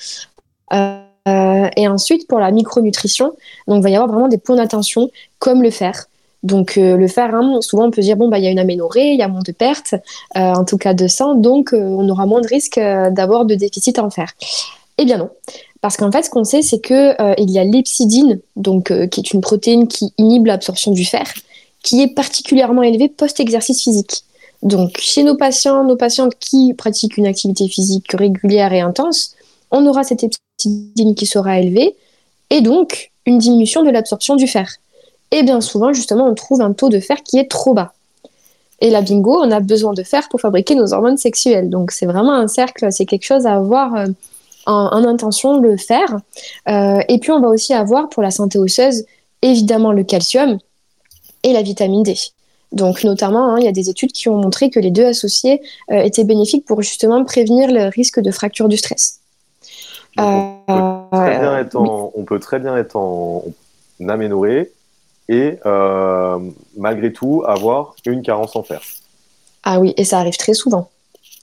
Euh, 0.73 1.69
et 1.77 1.87
ensuite, 1.87 2.27
pour 2.27 2.39
la 2.39 2.51
micronutrition, 2.51 3.33
donc 3.69 3.79
il 3.79 3.83
va 3.83 3.91
y 3.91 3.95
avoir 3.95 4.11
vraiment 4.11 4.29
des 4.29 4.39
points 4.39 4.57
d'attention 4.57 5.11
comme 5.39 5.63
le 5.63 5.71
fer. 5.71 6.07
Donc 6.43 6.77
euh, 6.77 6.97
le 6.97 7.07
fer, 7.07 7.33
hein, 7.33 7.59
souvent 7.61 7.87
on 7.87 7.91
peut 7.93 8.03
dire 8.03 8.17
bon 8.17 8.29
bah 8.29 8.39
il 8.39 8.45
y 8.45 8.49
a 8.49 8.51
une 8.51 8.59
aménorrhée, 8.59 9.13
il 9.13 9.19
y 9.19 9.23
a 9.23 9.29
moins 9.29 9.43
de 9.47 9.53
pertes, 9.53 9.95
en 10.35 10.65
tout 10.65 10.77
cas 10.77 10.93
de 10.93 11.07
sang, 11.07 11.37
donc 11.37 11.71
on 11.73 12.09
aura 12.09 12.27
moins 12.27 12.41
de 12.41 12.49
risque 12.49 12.81
d'avoir 12.81 13.45
de 13.45 13.55
déficit 13.55 14.01
en 14.01 14.11
fer. 14.11 14.33
Eh 14.99 15.05
bien 15.05 15.19
non. 15.19 15.31
Parce 15.83 15.97
qu'en 15.97 16.13
fait, 16.13 16.23
ce 16.23 16.31
qu'on 16.31 16.45
sait, 16.45 16.63
c'est 16.63 16.81
qu'il 16.81 17.17
euh, 17.21 17.35
y 17.39 17.59
a 17.59 17.65
l'epsidine, 17.65 18.41
donc, 18.55 18.91
euh, 18.91 19.09
qui 19.09 19.21
est 19.21 19.33
une 19.33 19.41
protéine 19.41 19.89
qui 19.89 20.15
inhibe 20.17 20.47
l'absorption 20.47 20.93
du 20.93 21.05
fer, 21.05 21.27
qui 21.83 22.01
est 22.01 22.15
particulièrement 22.15 22.83
élevée 22.83 23.09
post-exercice 23.09 23.83
physique. 23.83 24.23
Donc, 24.63 24.99
chez 24.99 25.25
nos 25.25 25.37
patients, 25.37 25.85
nos 25.85 25.97
patientes 25.97 26.35
qui 26.39 26.73
pratiquent 26.75 27.17
une 27.17 27.27
activité 27.27 27.69
physique 27.69 28.13
régulière 28.13 28.73
et 28.73 28.81
intense, 28.81 29.35
on 29.71 29.87
aura 29.87 30.05
cette 30.05 30.25
epsidine 30.25 31.15
qui 31.15 31.27
sera 31.27 31.59
élevée, 31.59 31.97
et 32.51 32.61
donc 32.61 33.11
une 33.27 33.39
diminution 33.39 33.83
de 33.83 33.91
l'absorption 33.91 34.37
du 34.37 34.47
fer. 34.47 34.77
Et 35.31 35.43
bien 35.43 35.61
souvent, 35.61 35.93
justement, 35.93 36.27
on 36.27 36.35
trouve 36.35 36.61
un 36.61 36.73
taux 36.73 36.91
de 36.91 37.01
fer 37.01 37.23
qui 37.23 37.39
est 37.39 37.51
trop 37.51 37.75
bas. 37.75 37.93
Et 38.81 38.91
la 38.91 39.01
bingo, 39.01 39.41
on 39.43 39.51
a 39.51 39.61
besoin 39.61 39.95
de 39.95 40.03
fer 40.03 40.29
pour 40.29 40.41
fabriquer 40.41 40.75
nos 40.75 40.93
hormones 40.93 41.17
sexuelles. 41.17 41.71
Donc, 41.71 41.91
c'est 41.91 42.07
vraiment 42.07 42.35
un 42.35 42.49
cercle, 42.49 42.93
c'est 42.93 43.07
quelque 43.07 43.25
chose 43.25 43.47
à 43.47 43.55
avoir. 43.55 43.95
Euh, 43.95 44.07
en, 44.67 45.05
intention 45.05 45.59
le 45.59 45.77
faire. 45.77 46.19
Euh, 46.69 47.01
et 47.09 47.19
puis 47.19 47.31
on 47.31 47.41
va 47.41 47.49
aussi 47.49 47.75
avoir 47.75 48.09
pour 48.09 48.23
la 48.23 48.31
santé 48.31 48.59
osseuse 48.59 49.05
évidemment 49.43 49.93
le 49.93 50.05
calcium 50.05 50.59
et 51.43 51.53
la 51.53 51.63
vitamine 51.63 52.03
D. 52.03 52.15
Donc 52.73 53.05
notamment, 53.05 53.55
hein, 53.55 53.59
il 53.59 53.65
y 53.65 53.69
a 53.69 53.73
des 53.73 53.91
études 53.91 54.13
qui 54.13 54.29
ont 54.29 54.37
montré 54.37 54.71
que 54.71 54.81
les 54.81 54.91
deux 54.91 55.07
associés 55.07 55.61
euh, 55.91 56.01
étaient 56.01 56.25
bénéfiques 56.25 56.65
pour 56.65 56.83
justement 56.83 57.25
prévenir 57.25 57.71
le 57.71 57.89
risque 57.89 58.21
de 58.21 58.31
fracture 58.31 58.69
du 58.69 58.77
stress. 58.77 59.21
on, 61.75 62.25
peut 62.27 62.39
très 62.39 62.59
bien 62.59 62.77
être 62.77 62.97
en, 62.97 63.45
aménorrhée 64.09 64.73
et 65.29 65.59
euh, 65.67 66.39
malgré 66.77 67.13
tout 67.13 67.43
avoir 67.47 67.95
une 68.07 68.23
carence 68.23 68.57
en 68.57 68.63
fer. 68.63 68.83
Ah 69.65 69.79
oui, 69.79 69.95
et 69.97 70.05
ça 70.05 70.19
arrive 70.19 70.37
très 70.37 70.55
souvent. 70.55 70.89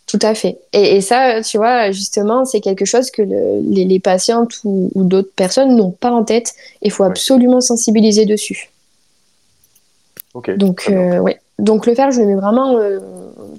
Tout 0.08 0.20
à 0.24 0.34
fait. 0.34 0.58
Et, 0.74 1.02
ça, 1.02 1.44
tu 1.44 1.58
vois, 1.58 1.92
justement, 1.92 2.44
c'est 2.44 2.62
quelque 2.62 2.84
chose 2.84 3.12
que 3.12 3.22
les, 3.22 3.86
les, 3.86 4.00
patientes 4.00 4.60
ou, 4.64 4.92
d'autres 4.96 5.32
personnes 5.36 5.76
n'ont 5.76 5.92
pas 5.92 6.10
en 6.10 6.24
tête. 6.24 6.56
Il 6.82 6.92
faut 6.92 7.04
absolument 7.04 7.62
sensibiliser 7.62 8.26
dessus. 8.26 8.72
Donc, 10.48 10.88
euh. 10.90 11.22
Donc 11.58 11.86
le 11.86 11.96
fer, 11.96 12.12
je 12.12 12.22
le 12.22 12.28
mets 12.28 12.36
vraiment 12.36 12.78
euh, 12.78 13.00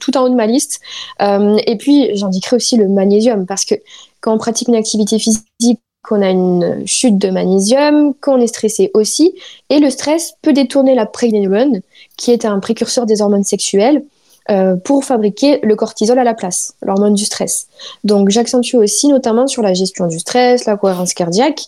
tout 0.01 0.17
en 0.17 0.25
haut 0.25 0.29
de 0.29 0.35
ma 0.35 0.47
liste. 0.47 0.81
Euh, 1.23 1.59
et 1.67 1.77
puis, 1.77 2.11
j'indiquerai 2.15 2.57
aussi 2.57 2.77
le 2.77 2.89
magnésium, 2.89 3.47
parce 3.47 3.65
que 3.65 3.75
quand 4.21 4.33
on 4.33 4.39
pratique 4.39 4.69
une 4.69 4.75
activité 4.75 5.19
physique, 5.19 5.81
qu'on 6.03 6.23
a 6.23 6.31
une 6.31 6.87
chute 6.87 7.19
de 7.19 7.29
magnésium, 7.29 8.15
qu'on 8.15 8.41
est 8.41 8.47
stressé 8.47 8.91
aussi, 8.95 9.35
et 9.69 9.81
le 9.81 9.91
stress 9.91 10.33
peut 10.41 10.55
détourner 10.55 10.95
la 10.95 11.05
prégnénolone, 11.05 11.83
qui 12.17 12.31
est 12.31 12.47
un 12.47 12.59
précurseur 12.59 13.05
des 13.05 13.21
hormones 13.21 13.45
sexuelles, 13.45 14.03
euh, 14.51 14.77
pour 14.77 15.05
fabriquer 15.05 15.61
le 15.63 15.77
cortisol 15.77 16.19
à 16.19 16.25
la 16.25 16.35
place, 16.35 16.75
l'hormone 16.83 17.15
du 17.15 17.25
stress. 17.25 17.69
Donc 18.03 18.31
j'accentue 18.31 18.75
aussi 18.77 19.09
notamment 19.09 19.47
sur 19.47 19.63
la 19.63 19.75
gestion 19.75 20.07
du 20.07 20.19
stress, 20.19 20.65
la 20.65 20.77
cohérence 20.77 21.13
cardiaque 21.13 21.61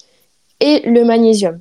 et 0.58 0.80
le 0.86 1.04
magnésium. 1.04 1.60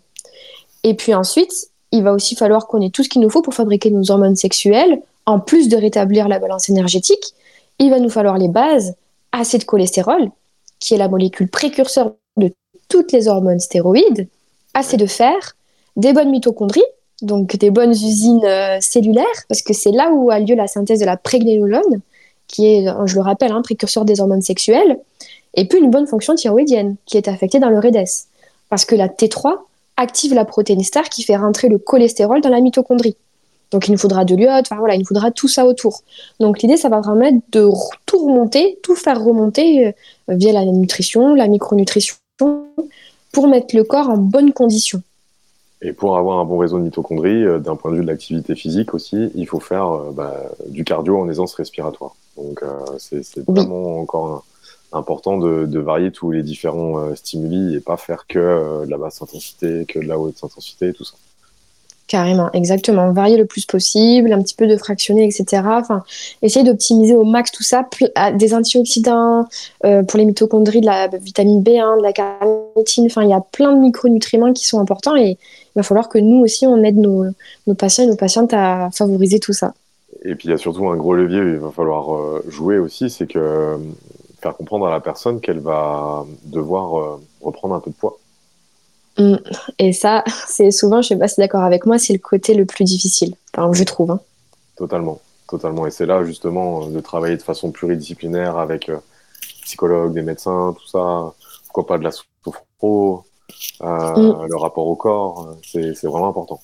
Et 0.84 0.96
puis 0.96 1.14
ensuite, 1.14 1.52
il 1.92 2.04
va 2.04 2.14
aussi 2.14 2.36
falloir 2.36 2.68
qu'on 2.68 2.82
ait 2.82 2.90
tout 2.90 3.04
ce 3.04 3.10
qu'il 3.10 3.22
nous 3.22 3.30
faut 3.30 3.42
pour 3.42 3.54
fabriquer 3.54 3.92
nos 3.92 4.12
hormones 4.12 4.36
sexuelles, 4.36 5.02
en 5.26 5.40
plus 5.40 5.70
de 5.70 5.78
rétablir 5.78 6.28
la 6.28 6.40
balance 6.40 6.70
énergétique. 6.70 7.34
Il 7.80 7.90
va 7.90 8.00
nous 8.00 8.10
falloir 8.10 8.38
les 8.38 8.48
bases, 8.48 8.96
assez 9.32 9.58
de 9.58 9.64
cholestérol, 9.64 10.30
qui 10.80 10.94
est 10.94 10.98
la 10.98 11.10
molécule 11.10 11.50
précurseur 11.50 12.14
de 12.38 12.54
toutes 12.90 13.12
les 13.12 13.28
hormones 13.28 13.60
stéroïdes, 13.60 14.28
assez 14.74 14.98
de 14.98 15.06
fer, 15.06 15.56
des 15.96 16.14
bonnes 16.14 16.32
mitochondries, 16.32 16.82
donc 17.22 17.56
des 17.58 17.72
bonnes 17.72 17.92
usines 17.92 18.44
euh, 18.46 18.80
cellulaires, 18.82 19.26
parce 19.48 19.62
que 19.62 19.74
c'est 19.74 19.92
là 19.92 20.12
où 20.12 20.32
a 20.32 20.40
lieu 20.40 20.56
la 20.56 20.68
synthèse 20.68 21.00
de 21.00 21.06
la 21.06 21.18
prégnénolone, 21.18 22.02
qui 22.48 22.68
est, 22.68 22.88
euh, 22.88 23.06
je 23.06 23.16
le 23.16 23.22
rappelle, 23.22 23.52
un 23.52 23.62
précurseur 23.62 24.06
des 24.06 24.20
hormones 24.20 24.42
sexuelles, 24.42 25.00
et 25.54 25.68
puis 25.68 25.80
une 25.80 25.92
bonne 25.92 26.08
fonction 26.08 26.36
thyroïdienne, 26.36 26.96
qui 27.06 27.18
est 27.18 27.28
affectée 27.28 27.60
dans 27.60 27.70
le 27.70 27.80
REDES, 27.80 28.28
parce 28.70 28.86
que 28.86 28.96
la 28.96 29.08
T3 29.08 29.60
active 30.02 30.34
la 30.34 30.46
protéine 30.46 30.84
star 30.84 31.10
qui 31.10 31.24
fait 31.24 31.38
rentrer 31.38 31.70
le 31.70 31.78
cholestérol 31.78 32.42
dans 32.42 32.50
la 32.50 32.60
mitochondrie. 32.60 33.16
Donc 33.72 33.88
il 33.88 33.92
nous 33.92 33.98
faudra 33.98 34.26
de 34.26 34.36
l'iode, 34.36 34.66
enfin 34.66 34.78
voilà, 34.78 34.96
il 34.96 35.00
nous 35.00 35.06
faudra 35.06 35.32
tout 35.32 35.48
ça 35.48 35.66
autour. 35.66 36.02
Donc 36.40 36.62
l'idée, 36.62 36.76
ça 36.76 36.90
va 36.90 37.00
vraiment 37.00 37.24
être 37.24 37.42
de 37.54 37.70
tout 38.06 38.26
remonter, 38.26 38.78
tout 38.84 38.96
faire 38.96 39.24
remonter 39.24 39.88
euh, 39.88 39.92
via 40.28 40.52
la 40.52 40.66
nutrition, 40.66 41.34
la 41.34 41.48
micronutrition, 41.48 42.16
pour 43.32 43.48
mettre 43.48 43.76
le 43.76 43.84
corps 43.86 44.10
en 44.10 44.18
bonne 44.18 44.52
condition. 44.52 45.02
Et 45.82 45.94
pour 45.94 46.18
avoir 46.18 46.40
un 46.40 46.46
bon 46.46 46.58
réseau 46.58 46.78
de 46.80 46.84
mitochondries, 46.84 47.44
euh, 47.46 47.60
d'un 47.60 47.78
point 47.78 47.92
de 47.92 47.96
vue 47.96 48.04
de 48.04 48.08
l'activité 48.08 48.56
physique 48.56 48.94
aussi, 48.94 49.32
il 49.36 49.48
faut 49.48 49.62
faire 49.62 49.90
euh, 49.90 50.12
bah, 50.12 50.36
du 50.68 50.84
cardio 50.84 51.18
en 51.18 51.30
aisance 51.30 51.54
respiratoire. 51.54 52.16
Donc 52.36 52.64
c'est 52.98 53.46
vraiment 53.48 54.00
encore 54.00 54.46
important 54.92 55.38
de, 55.38 55.80
varier 55.80 56.12
tous 56.12 56.32
les 56.32 56.44
différents 56.44 57.16
stimuli 57.16 57.76
et 57.76 57.80
pas 57.80 57.98
faire 57.98 58.26
que 58.28 58.86
de 58.86 58.90
la 58.90 58.98
basse 58.98 59.22
intensité, 59.22 59.86
que 59.88 60.00
de 60.00 60.06
la 60.06 60.20
haute 60.20 60.38
intensité, 60.44 60.94
tout 60.94 61.06
ça. 61.06 61.16
Carrément, 62.12 62.52
exactement. 62.52 63.14
Varier 63.14 63.38
le 63.38 63.46
plus 63.46 63.66
possible, 63.66 64.34
un 64.34 64.42
petit 64.42 64.54
peu 64.54 64.68
de 64.68 64.76
fractionner, 64.76 65.24
etc. 65.24 65.64
Enfin, 65.66 66.04
essayer 66.42 66.66
d'optimiser 66.66 67.16
au 67.16 67.24
max 67.24 67.54
tout 67.54 67.64
ça. 67.64 67.88
Des 68.34 68.54
antioxydants 68.54 69.46
euh, 69.86 70.04
pour 70.04 70.20
les 70.20 70.26
mitochondries, 70.26 70.82
de 70.82 70.88
la 70.88 71.08
vitamine 71.08 71.64
B1, 71.64 72.00
de 72.00 72.04
la 72.04 72.12
carnitine. 72.12 73.06
Enfin, 73.06 73.24
il 73.24 73.30
y 73.30 73.34
a 73.34 73.40
plein 73.40 73.74
de 73.74 73.80
micronutriments 73.80 74.52
qui 74.52 74.68
sont 74.68 74.82
importants 74.82 75.16
et 75.16 75.30
il 75.30 75.38
va 75.78 75.84
falloir 75.84 76.10
que 76.10 76.18
nous 76.18 76.42
aussi, 76.42 76.68
on 76.68 76.84
aide 76.84 76.98
nos, 76.98 77.28
patients 77.78 78.04
et 78.04 78.08
nos 78.08 78.18
patientes 78.18 78.54
à 78.54 78.90
favoriser 78.92 79.40
tout 79.40 79.54
ça. 79.54 79.74
Et 80.26 80.36
puis, 80.36 80.50
il 80.50 80.52
y 80.52 80.54
a 80.54 80.58
surtout 80.58 80.90
un 80.90 80.98
gros 80.98 81.14
levier 81.14 81.38
il 81.38 81.60
va 81.60 81.72
falloir 81.72 82.14
euh, 82.14 82.44
jouer 82.50 82.78
aussi, 82.78 83.10
c'est 83.10 83.26
que 83.26 83.40
euh, 83.40 83.78
faire 84.42 84.56
comprendre 84.56 84.88
à 84.88 84.92
la 84.92 85.00
personne 85.00 85.40
qu'elle 85.40 85.60
va 85.60 86.26
devoir 86.46 87.20
reprendre 87.42 87.76
un 87.76 87.80
peu 87.80 87.92
de 87.92 87.96
poids. 87.96 88.18
Mm. 89.18 89.36
Et 89.80 89.94
ça, 89.94 90.24
c'est 90.48 90.72
souvent, 90.72 91.02
je 91.02 91.10
sais 91.10 91.16
pas 91.16 91.28
si 91.28 91.40
d'accord 91.40 91.64
avec 91.64 91.86
moi, 91.86 91.98
c'est 91.98 92.14
le 92.14 92.20
côté 92.20 92.54
le 92.54 92.66
plus 92.66 92.84
difficile, 92.84 93.36
enfin, 93.56 93.72
je 93.74 93.84
trouve. 93.84 94.12
Hein. 94.12 94.20
Totalement, 94.78 95.20
totalement. 95.48 95.86
Et 95.88 95.92
c'est 95.92 96.06
là 96.06 96.24
justement 96.24 96.88
de 96.88 97.00
travailler 97.00 97.38
de 97.38 97.42
façon 97.42 97.72
pluridisciplinaire 97.72 98.58
avec 98.58 98.90
euh, 98.90 98.98
psychologues, 99.64 100.14
des 100.14 100.24
médecins, 100.24 100.76
tout 100.78 100.88
ça. 100.88 101.34
Pourquoi 101.66 101.88
pas 101.88 101.98
de 101.98 102.04
la 102.04 102.12
sophro, 102.12 103.24
euh, 103.82 103.88
mm. 103.88 104.48
le 104.48 104.58
rapport 104.58 104.88
au 104.88 104.96
corps, 104.96 105.56
c'est 105.64 106.04
vraiment 106.04 106.30
important. 106.30 106.60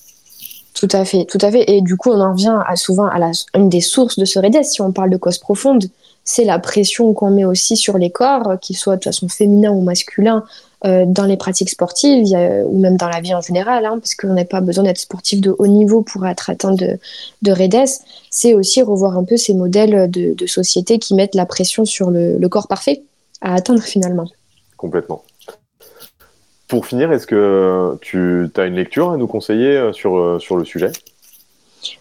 Tout 0.74 0.90
à 0.92 1.06
fait, 1.06 1.26
tout 1.26 1.40
à 1.42 1.52
fait. 1.52 1.72
Et 1.72 1.82
du 1.82 1.98
coup, 1.98 2.12
on 2.12 2.22
en 2.22 2.34
revient 2.34 2.60
à, 2.66 2.76
souvent 2.76 3.08
à 3.08 3.18
la, 3.18 3.32
une 3.56 3.68
des 3.68 3.82
sources 3.82 4.20
de 4.20 4.26
ce 4.26 4.38
REDES, 4.38 4.64
si 4.64 4.82
on 4.82 4.92
parle 4.92 5.10
de 5.10 5.18
cause 5.18 5.40
profonde, 5.40 5.86
c'est 6.28 6.44
la 6.44 6.60
pression 6.60 7.14
qu'on 7.14 7.32
met 7.32 7.46
aussi 7.46 7.78
sur 7.78 7.98
les 7.98 8.10
corps, 8.10 8.60
qu'ils 8.60 8.76
soient 8.76 8.98
de 8.98 9.04
façon 9.06 9.30
féminin 9.30 9.72
ou 9.72 9.80
masculin, 9.80 10.44
euh, 10.84 11.06
dans 11.08 11.24
les 11.24 11.38
pratiques 11.38 11.70
sportives 11.70 12.28
ou 12.66 12.78
même 12.78 12.98
dans 12.98 13.08
la 13.08 13.22
vie 13.22 13.34
en 13.34 13.40
général, 13.40 13.86
hein, 13.86 13.98
parce 13.98 14.14
qu'on 14.14 14.34
n'a 14.34 14.44
pas 14.44 14.60
besoin 14.60 14.84
d'être 14.84 14.98
sportif 14.98 15.40
de 15.40 15.56
haut 15.58 15.68
niveau 15.68 16.02
pour 16.02 16.28
être 16.28 16.50
atteint 16.50 16.74
de, 16.74 17.00
de 17.44 17.52
REDES, 17.52 18.04
c'est 18.30 18.54
aussi 18.54 18.82
revoir 18.82 19.18
un 19.18 19.24
peu 19.24 19.38
ces 19.38 19.54
modèles 19.54 20.12
de, 20.12 20.34
de 20.34 20.46
société 20.46 21.00
qui 21.00 21.16
mettent 21.16 21.34
la 21.34 21.46
pression 21.46 21.86
sur 21.86 22.12
le, 22.12 22.38
le 22.38 22.50
corps 22.50 22.68
parfait 22.68 23.04
à 23.40 23.54
atteindre 23.54 23.82
finalement. 23.82 24.28
Complètement. 24.76 25.24
Pour 26.68 26.86
finir, 26.86 27.14
est-ce 27.14 27.26
que 27.26 27.98
tu 28.02 28.52
as 28.58 28.66
une 28.66 28.76
lecture 28.76 29.12
à 29.12 29.18
nous 29.18 29.28
conseiller 29.28 29.78
euh, 29.78 29.94
sur, 29.94 30.18
euh, 30.18 30.40
sur 30.40 30.58
le 30.58 30.66
sujet? 30.66 30.92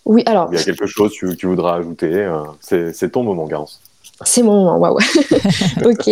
Oui, 0.04 0.24
alors. 0.26 0.48
Il 0.50 0.58
y 0.58 0.60
a 0.60 0.64
quelque 0.64 0.86
chose 0.86 1.16
que 1.16 1.32
tu 1.32 1.46
voudras 1.46 1.76
ajouter 1.76 2.28
C'est 2.60 3.12
ton 3.12 3.22
moment, 3.22 3.46
Garance. 3.46 3.80
C'est 4.24 4.42
mon 4.42 4.64
moment, 4.64 4.78
waouh. 4.78 4.98
ok. 5.84 6.10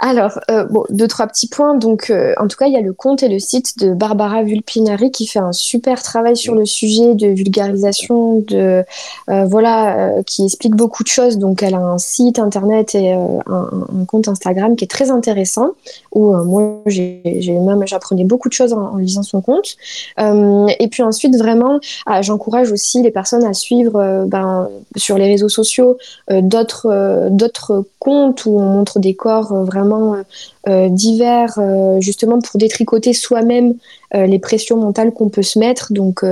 Alors, 0.00 0.40
euh, 0.50 0.64
bon, 0.64 0.84
deux, 0.90 1.08
trois 1.08 1.26
petits 1.26 1.48
points. 1.48 1.74
Donc, 1.76 2.10
euh, 2.10 2.34
en 2.38 2.48
tout 2.48 2.56
cas, 2.56 2.66
il 2.66 2.72
y 2.72 2.76
a 2.76 2.80
le 2.80 2.92
compte 2.92 3.22
et 3.22 3.28
le 3.28 3.38
site 3.38 3.78
de 3.78 3.94
Barbara 3.94 4.42
Vulpinari 4.42 5.10
qui 5.10 5.26
fait 5.26 5.38
un 5.38 5.52
super 5.52 6.02
travail 6.02 6.36
sur 6.36 6.54
le 6.54 6.64
sujet 6.64 7.14
de 7.14 7.28
vulgarisation, 7.28 8.40
de, 8.40 8.84
euh, 9.30 9.44
voilà, 9.44 10.22
qui 10.26 10.44
explique 10.44 10.74
beaucoup 10.74 11.02
de 11.02 11.08
choses. 11.08 11.38
Donc, 11.38 11.62
elle 11.62 11.74
a 11.74 11.80
un 11.80 11.98
site 11.98 12.38
internet 12.38 12.94
et 12.94 13.12
un, 13.12 14.04
compte 14.08 14.28
Instagram 14.28 14.76
qui 14.76 14.84
est 14.84 14.88
très 14.88 15.10
intéressant, 15.10 15.70
où 16.12 16.34
moi, 16.44 16.82
j'ai 16.86 17.22
même, 17.48 17.82
j'apprenais 17.86 18.24
beaucoup 18.24 18.48
de 18.48 18.52
choses 18.52 18.72
en, 18.72 18.96
lisant 18.96 19.22
son 19.22 19.40
compte. 19.40 19.76
et 20.18 20.88
puis 20.90 21.02
ensuite, 21.02 21.36
vraiment, 21.36 21.80
ah, 22.06 22.22
j'encourage 22.22 22.70
aussi 22.70 23.02
les 23.02 23.10
personnes 23.10 23.44
à 23.44 23.54
suivre 23.54 24.24
ben, 24.26 24.68
sur 24.96 25.18
les 25.18 25.26
réseaux 25.26 25.48
sociaux 25.48 25.98
d'autres 26.30 27.28
d'autres 27.30 27.84
comptes 28.02 28.46
où 28.46 28.58
on 28.58 28.64
montre 28.64 28.98
des 28.98 29.14
corps 29.14 29.52
euh, 29.52 29.64
vraiment 29.64 30.14
euh, 30.14 30.18
euh, 30.18 30.22
divers, 30.66 31.58
justement 32.00 32.40
pour 32.40 32.58
détricoter 32.58 33.12
soi-même 33.12 33.74
les 34.14 34.38
pressions 34.38 34.76
mentales 34.76 35.12
qu'on 35.12 35.30
peut 35.30 35.42
se 35.42 35.58
mettre, 35.58 35.92
donc 35.92 36.22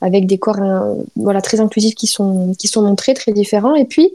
avec 0.00 0.26
des 0.26 0.38
corps 0.38 0.60
voilà, 1.16 1.40
très 1.40 1.58
inclusifs 1.58 1.94
qui 1.94 2.06
sont, 2.06 2.54
qui 2.58 2.70
montrés, 2.76 3.14
très 3.14 3.32
différents. 3.32 3.74
Et 3.74 3.84
puis, 3.84 4.12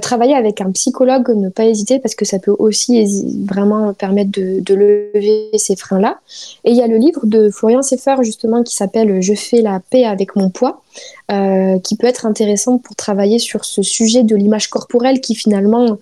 travailler 0.00 0.34
avec 0.34 0.60
un 0.60 0.70
psychologue, 0.72 1.28
ne 1.28 1.48
pas 1.48 1.66
hésiter, 1.66 1.98
parce 1.98 2.14
que 2.14 2.24
ça 2.24 2.38
peut 2.38 2.54
aussi 2.58 3.06
vraiment 3.46 3.92
permettre 3.92 4.30
de, 4.32 4.60
de 4.60 4.74
lever 4.74 5.50
ces 5.56 5.76
freins-là. 5.76 6.18
Et 6.64 6.70
il 6.70 6.76
y 6.76 6.82
a 6.82 6.86
le 6.86 6.96
livre 6.96 7.26
de 7.26 7.50
Florian 7.50 7.82
Seffer, 7.82 8.16
justement, 8.22 8.62
qui 8.62 8.74
s'appelle 8.74 9.20
Je 9.20 9.34
fais 9.34 9.62
la 9.62 9.80
paix 9.90 10.04
avec 10.04 10.34
mon 10.34 10.50
poids, 10.50 10.82
qui 11.28 11.96
peut 11.96 12.06
être 12.06 12.26
intéressant 12.26 12.78
pour 12.78 12.96
travailler 12.96 13.38
sur 13.38 13.64
ce 13.64 13.82
sujet 13.82 14.22
de 14.22 14.36
l'image 14.36 14.68
corporelle 14.68 15.20
qui 15.20 15.34
finalement 15.34 15.98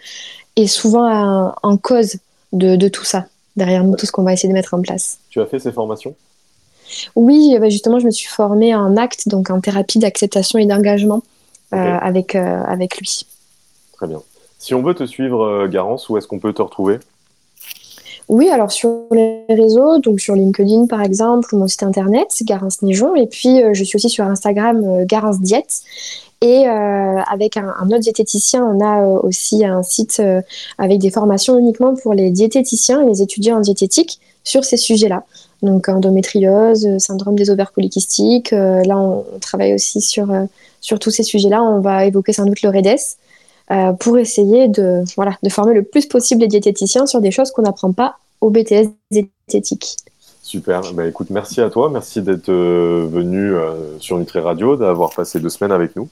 est 0.56 0.66
souvent 0.66 1.52
en 1.62 1.76
cause 1.76 2.16
de, 2.52 2.88
tout 2.88 3.04
ça, 3.04 3.26
derrière 3.56 3.84
nous, 3.84 3.96
tout 3.96 4.06
ce 4.06 4.12
qu'on 4.12 4.22
va 4.22 4.32
essayer 4.32 4.48
de 4.48 4.54
mettre 4.54 4.74
en 4.74 4.80
place. 4.80 5.18
Tu 5.30 5.40
as 5.40 5.46
fait 5.46 5.58
ces 5.58 5.72
formations? 5.72 6.14
Oui, 7.14 7.56
bah, 7.60 7.68
justement, 7.68 7.98
je 7.98 8.06
me 8.06 8.10
suis 8.10 8.28
formée 8.28 8.74
en 8.74 8.96
acte, 8.96 9.28
donc 9.28 9.50
en 9.50 9.60
thérapie 9.60 9.98
d'acceptation 9.98 10.58
et 10.58 10.66
d'engagement 10.66 11.22
euh, 11.72 11.76
avec, 11.76 12.34
euh, 12.34 12.62
avec 12.64 12.98
lui. 12.98 13.26
Très 13.92 14.08
bien. 14.08 14.20
Si 14.58 14.74
on 14.74 14.82
veut 14.82 14.94
te 14.94 15.06
suivre, 15.06 15.44
euh, 15.44 15.68
Garance, 15.68 16.08
où 16.08 16.18
est-ce 16.18 16.26
qu'on 16.26 16.40
peut 16.40 16.52
te 16.52 16.62
retrouver? 16.62 16.98
Oui, 18.28 18.48
alors 18.48 18.72
sur 18.72 19.06
les 19.12 19.44
réseaux, 19.48 19.98
donc 19.98 20.20
sur 20.20 20.34
LinkedIn 20.34 20.86
par 20.86 21.02
exemple, 21.02 21.54
ou 21.54 21.58
mon 21.58 21.66
site 21.66 21.82
internet, 21.82 22.28
Garance 22.42 22.80
Nijon, 22.82 23.16
et 23.16 23.26
puis 23.26 23.60
je 23.72 23.82
suis 23.82 23.96
aussi 23.96 24.08
sur 24.08 24.24
Instagram, 24.24 25.04
Garance 25.04 25.40
Diète. 25.40 25.82
Et 26.42 26.66
euh, 26.66 27.20
avec 27.30 27.58
un, 27.58 27.86
autre 27.86 27.98
diététicien, 27.98 28.64
on 28.64 28.80
a 28.80 29.02
euh, 29.02 29.20
aussi 29.22 29.62
un 29.62 29.82
site 29.82 30.20
euh, 30.20 30.40
avec 30.78 30.98
des 30.98 31.10
formations 31.10 31.58
uniquement 31.58 31.94
pour 31.94 32.14
les 32.14 32.30
diététiciens 32.30 33.02
et 33.02 33.06
les 33.06 33.20
étudiants 33.20 33.58
en 33.58 33.60
diététique 33.60 34.20
sur 34.42 34.64
ces 34.64 34.78
sujets-là. 34.78 35.24
Donc 35.62 35.90
endométriose, 35.90 36.96
syndrome 36.96 37.36
des 37.36 37.50
ovaires 37.50 37.72
polykystiques. 37.72 38.52
là, 38.52 38.96
on, 38.96 39.24
travaille 39.42 39.74
aussi 39.74 40.00
sur, 40.00 40.32
sur 40.80 40.98
tous 40.98 41.10
ces 41.10 41.22
sujets-là. 41.22 41.62
On 41.62 41.80
va 41.80 42.06
évoquer 42.06 42.32
sans 42.32 42.46
doute 42.46 42.62
le 42.62 42.70
REDES 42.70 43.98
pour 43.98 44.16
essayer 44.16 44.68
de, 44.68 45.04
voilà, 45.16 45.36
de 45.42 45.50
former 45.50 45.74
le 45.74 45.82
plus 45.82 46.06
possible 46.06 46.40
les 46.40 46.48
diététiciens 46.48 47.04
sur 47.04 47.20
des 47.20 47.30
choses 47.30 47.50
qu'on 47.50 47.60
n'apprend 47.60 47.92
pas 47.92 48.16
au 48.40 48.48
BTS 48.48 48.88
diététique. 49.10 49.98
Super. 50.42 50.80
Bah, 50.94 51.06
écoute, 51.06 51.28
merci 51.28 51.60
à 51.60 51.68
toi. 51.68 51.90
Merci 51.90 52.22
d'être 52.22 52.50
venu 52.50 53.52
sur 53.98 54.16
Nutri 54.16 54.38
Radio, 54.38 54.76
d'avoir 54.76 55.10
passé 55.10 55.40
deux 55.40 55.50
semaines 55.50 55.72
avec 55.72 55.94
nous. 55.94 56.08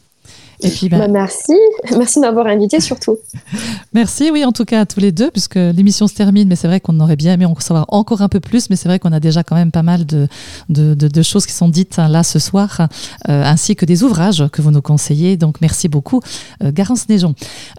Et 0.61 0.71
puis, 0.71 0.89
ben... 0.89 1.11
merci, 1.11 1.55
merci 1.97 2.19
de 2.19 2.25
m'avoir 2.25 2.47
invité 2.47 2.81
surtout. 2.81 3.17
merci, 3.95 4.31
oui, 4.33 4.45
en 4.45 4.53
tout 4.53 4.65
cas 4.65 4.81
à 4.81 4.87
tous 4.87 4.99
les 4.99 5.13
deux, 5.13 5.31
puisque 5.31 5.55
l'émission 5.55 6.09
se 6.09 6.15
termine, 6.15 6.49
mais 6.49 6.57
c'est 6.57 6.67
vrai 6.67 6.81
qu'on 6.81 6.99
aurait 7.01 7.17
bien 7.17 7.35
aimé 7.35 7.45
en 7.45 7.55
savoir 7.61 7.87
encore 7.89 8.23
un 8.23 8.29
peu 8.29 8.41
plus, 8.41 8.69
mais 8.69 8.77
c'est 8.77 8.89
vrai 8.89 8.99
qu'on 8.99 9.13
a 9.13 9.21
déjà 9.21 9.45
quand 9.45 9.55
même 9.55 9.71
pas 9.71 9.83
mal 9.83 10.05
de, 10.05 10.27
de, 10.69 10.95
de, 10.95 11.23
choses 11.23 11.47
qui 11.47 11.53
sont 11.53 11.69
dites 11.69 11.99
hein, 11.99 12.09
là 12.09 12.25
ce 12.25 12.39
soir, 12.39 12.89
euh, 13.29 13.43
ainsi 13.45 13.77
que 13.77 13.85
des 13.85 14.03
ouvrages 14.03 14.49
que 14.49 14.61
vous 14.61 14.71
nous 14.71 14.83
conseillez. 14.83 15.37
Donc 15.37 15.61
merci 15.61 15.89
beaucoup, 15.89 16.21
euh, 16.63 16.73
Garance 16.73 17.09
Néjon. 17.09 17.35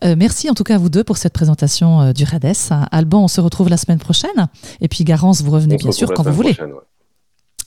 Euh, 0.05 0.15
merci 0.17 0.49
en 0.49 0.53
tout 0.53 0.63
cas 0.63 0.75
à 0.75 0.77
vous 0.77 0.89
deux 0.89 1.03
pour 1.03 1.17
cette 1.17 1.33
présentation 1.33 2.01
euh, 2.01 2.13
du 2.13 2.23
RADES. 2.23 2.73
Alban, 2.91 3.23
on 3.23 3.27
se 3.27 3.41
retrouve 3.41 3.69
la 3.69 3.77
semaine 3.77 3.99
prochaine, 3.99 4.47
et 4.79 4.87
puis 4.87 5.03
Garance, 5.03 5.41
vous 5.41 5.51
revenez 5.51 5.75
bien 5.75 5.91
sûr 5.91 6.13
quand 6.13 6.23
vous 6.23 6.33
voulez. 6.33 6.57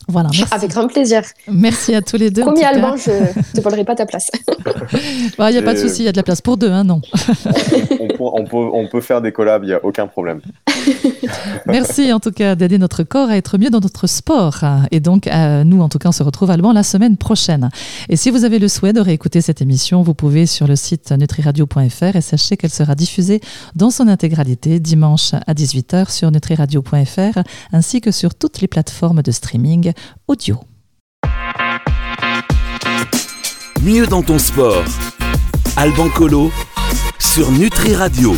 Voilà, 0.09 0.31
Avec 0.51 0.71
grand 0.71 0.89
plaisir. 0.89 1.23
Merci 1.49 1.95
à 1.95 2.03
tous 2.03 2.17
les 2.17 2.31
deux. 2.31 2.43
Promis, 2.43 2.65
Alban, 2.65 2.97
je 2.97 3.11
ne 3.11 3.63
volerai 3.63 3.85
pas 3.85 3.95
ta 3.95 4.07
place. 4.07 4.31
Il 5.39 5.53
n'y 5.53 5.59
a 5.59 5.63
pas 5.63 5.75
de 5.75 5.79
souci, 5.79 6.03
il 6.03 6.05
y 6.07 6.09
a 6.09 6.13
de 6.13 6.17
la 6.17 6.23
place 6.23 6.41
pour 6.41 6.57
deux, 6.57 6.71
hein, 6.71 6.85
non 6.85 7.03
on, 8.01 8.45
peut, 8.45 8.57
on, 8.57 8.89
peut, 8.89 9.01
faire 9.01 9.21
des 9.21 9.33
collabs, 9.33 9.65
il 9.65 9.69
n'y 9.69 9.73
a 9.73 9.85
aucun 9.85 10.07
problème. 10.07 10.41
Merci 11.67 12.13
en 12.13 12.21
tout 12.21 12.31
cas 12.31 12.55
d'aider 12.55 12.79
notre 12.79 13.03
corps 13.03 13.29
à 13.29 13.37
être 13.37 13.59
mieux 13.59 13.71
dans 13.71 13.81
notre 13.81 14.07
sport. 14.07 14.61
Et 14.91 15.01
donc, 15.01 15.27
euh, 15.27 15.65
nous, 15.65 15.81
en 15.81 15.89
tout 15.89 15.99
cas, 15.99 16.09
on 16.09 16.13
se 16.13 16.23
retrouve 16.23 16.51
à 16.51 16.55
Alban 16.55 16.73
la 16.73 16.83
semaine 16.83 17.17
prochaine. 17.17 17.71
Et 18.09 18.17
si 18.17 18.31
vous 18.31 18.45
avez 18.45 18.59
le 18.59 18.69
souhait 18.69 18.93
de 18.93 19.01
réécouter 19.01 19.41
cette 19.41 19.63
émission, 19.63 20.03
vous 20.03 20.15
pouvez 20.15 20.47
sur 20.47 20.67
le 20.67 20.77
site 20.77 21.13
nutriradio.fr 21.13 22.17
et 22.17 22.21
sachez 22.21 22.57
qu'elle 22.57 22.71
sera 22.71 22.95
diffusée 22.95 23.41
dans 23.75 23.91
son 23.91 24.09
intégralité 24.09 24.81
dimanche 24.81 25.35
à 25.35 25.55
18h 25.55 26.11
sur 26.11 26.31
nutriradio.fr 26.31 27.43
ainsi 27.73 28.01
que 28.01 28.11
sur 28.11 28.35
toutes 28.35 28.61
les 28.61 28.69
plateformes 28.69 29.23
de 29.23 29.31
streaming 29.31 29.92
Mieux 33.83 34.07
dans 34.07 34.23
ton 34.23 34.39
sport. 34.39 34.85
Alban 35.77 36.09
Colo 36.11 36.53
sur 37.19 37.51
Nutri 37.51 37.97
Radio. 37.97 38.31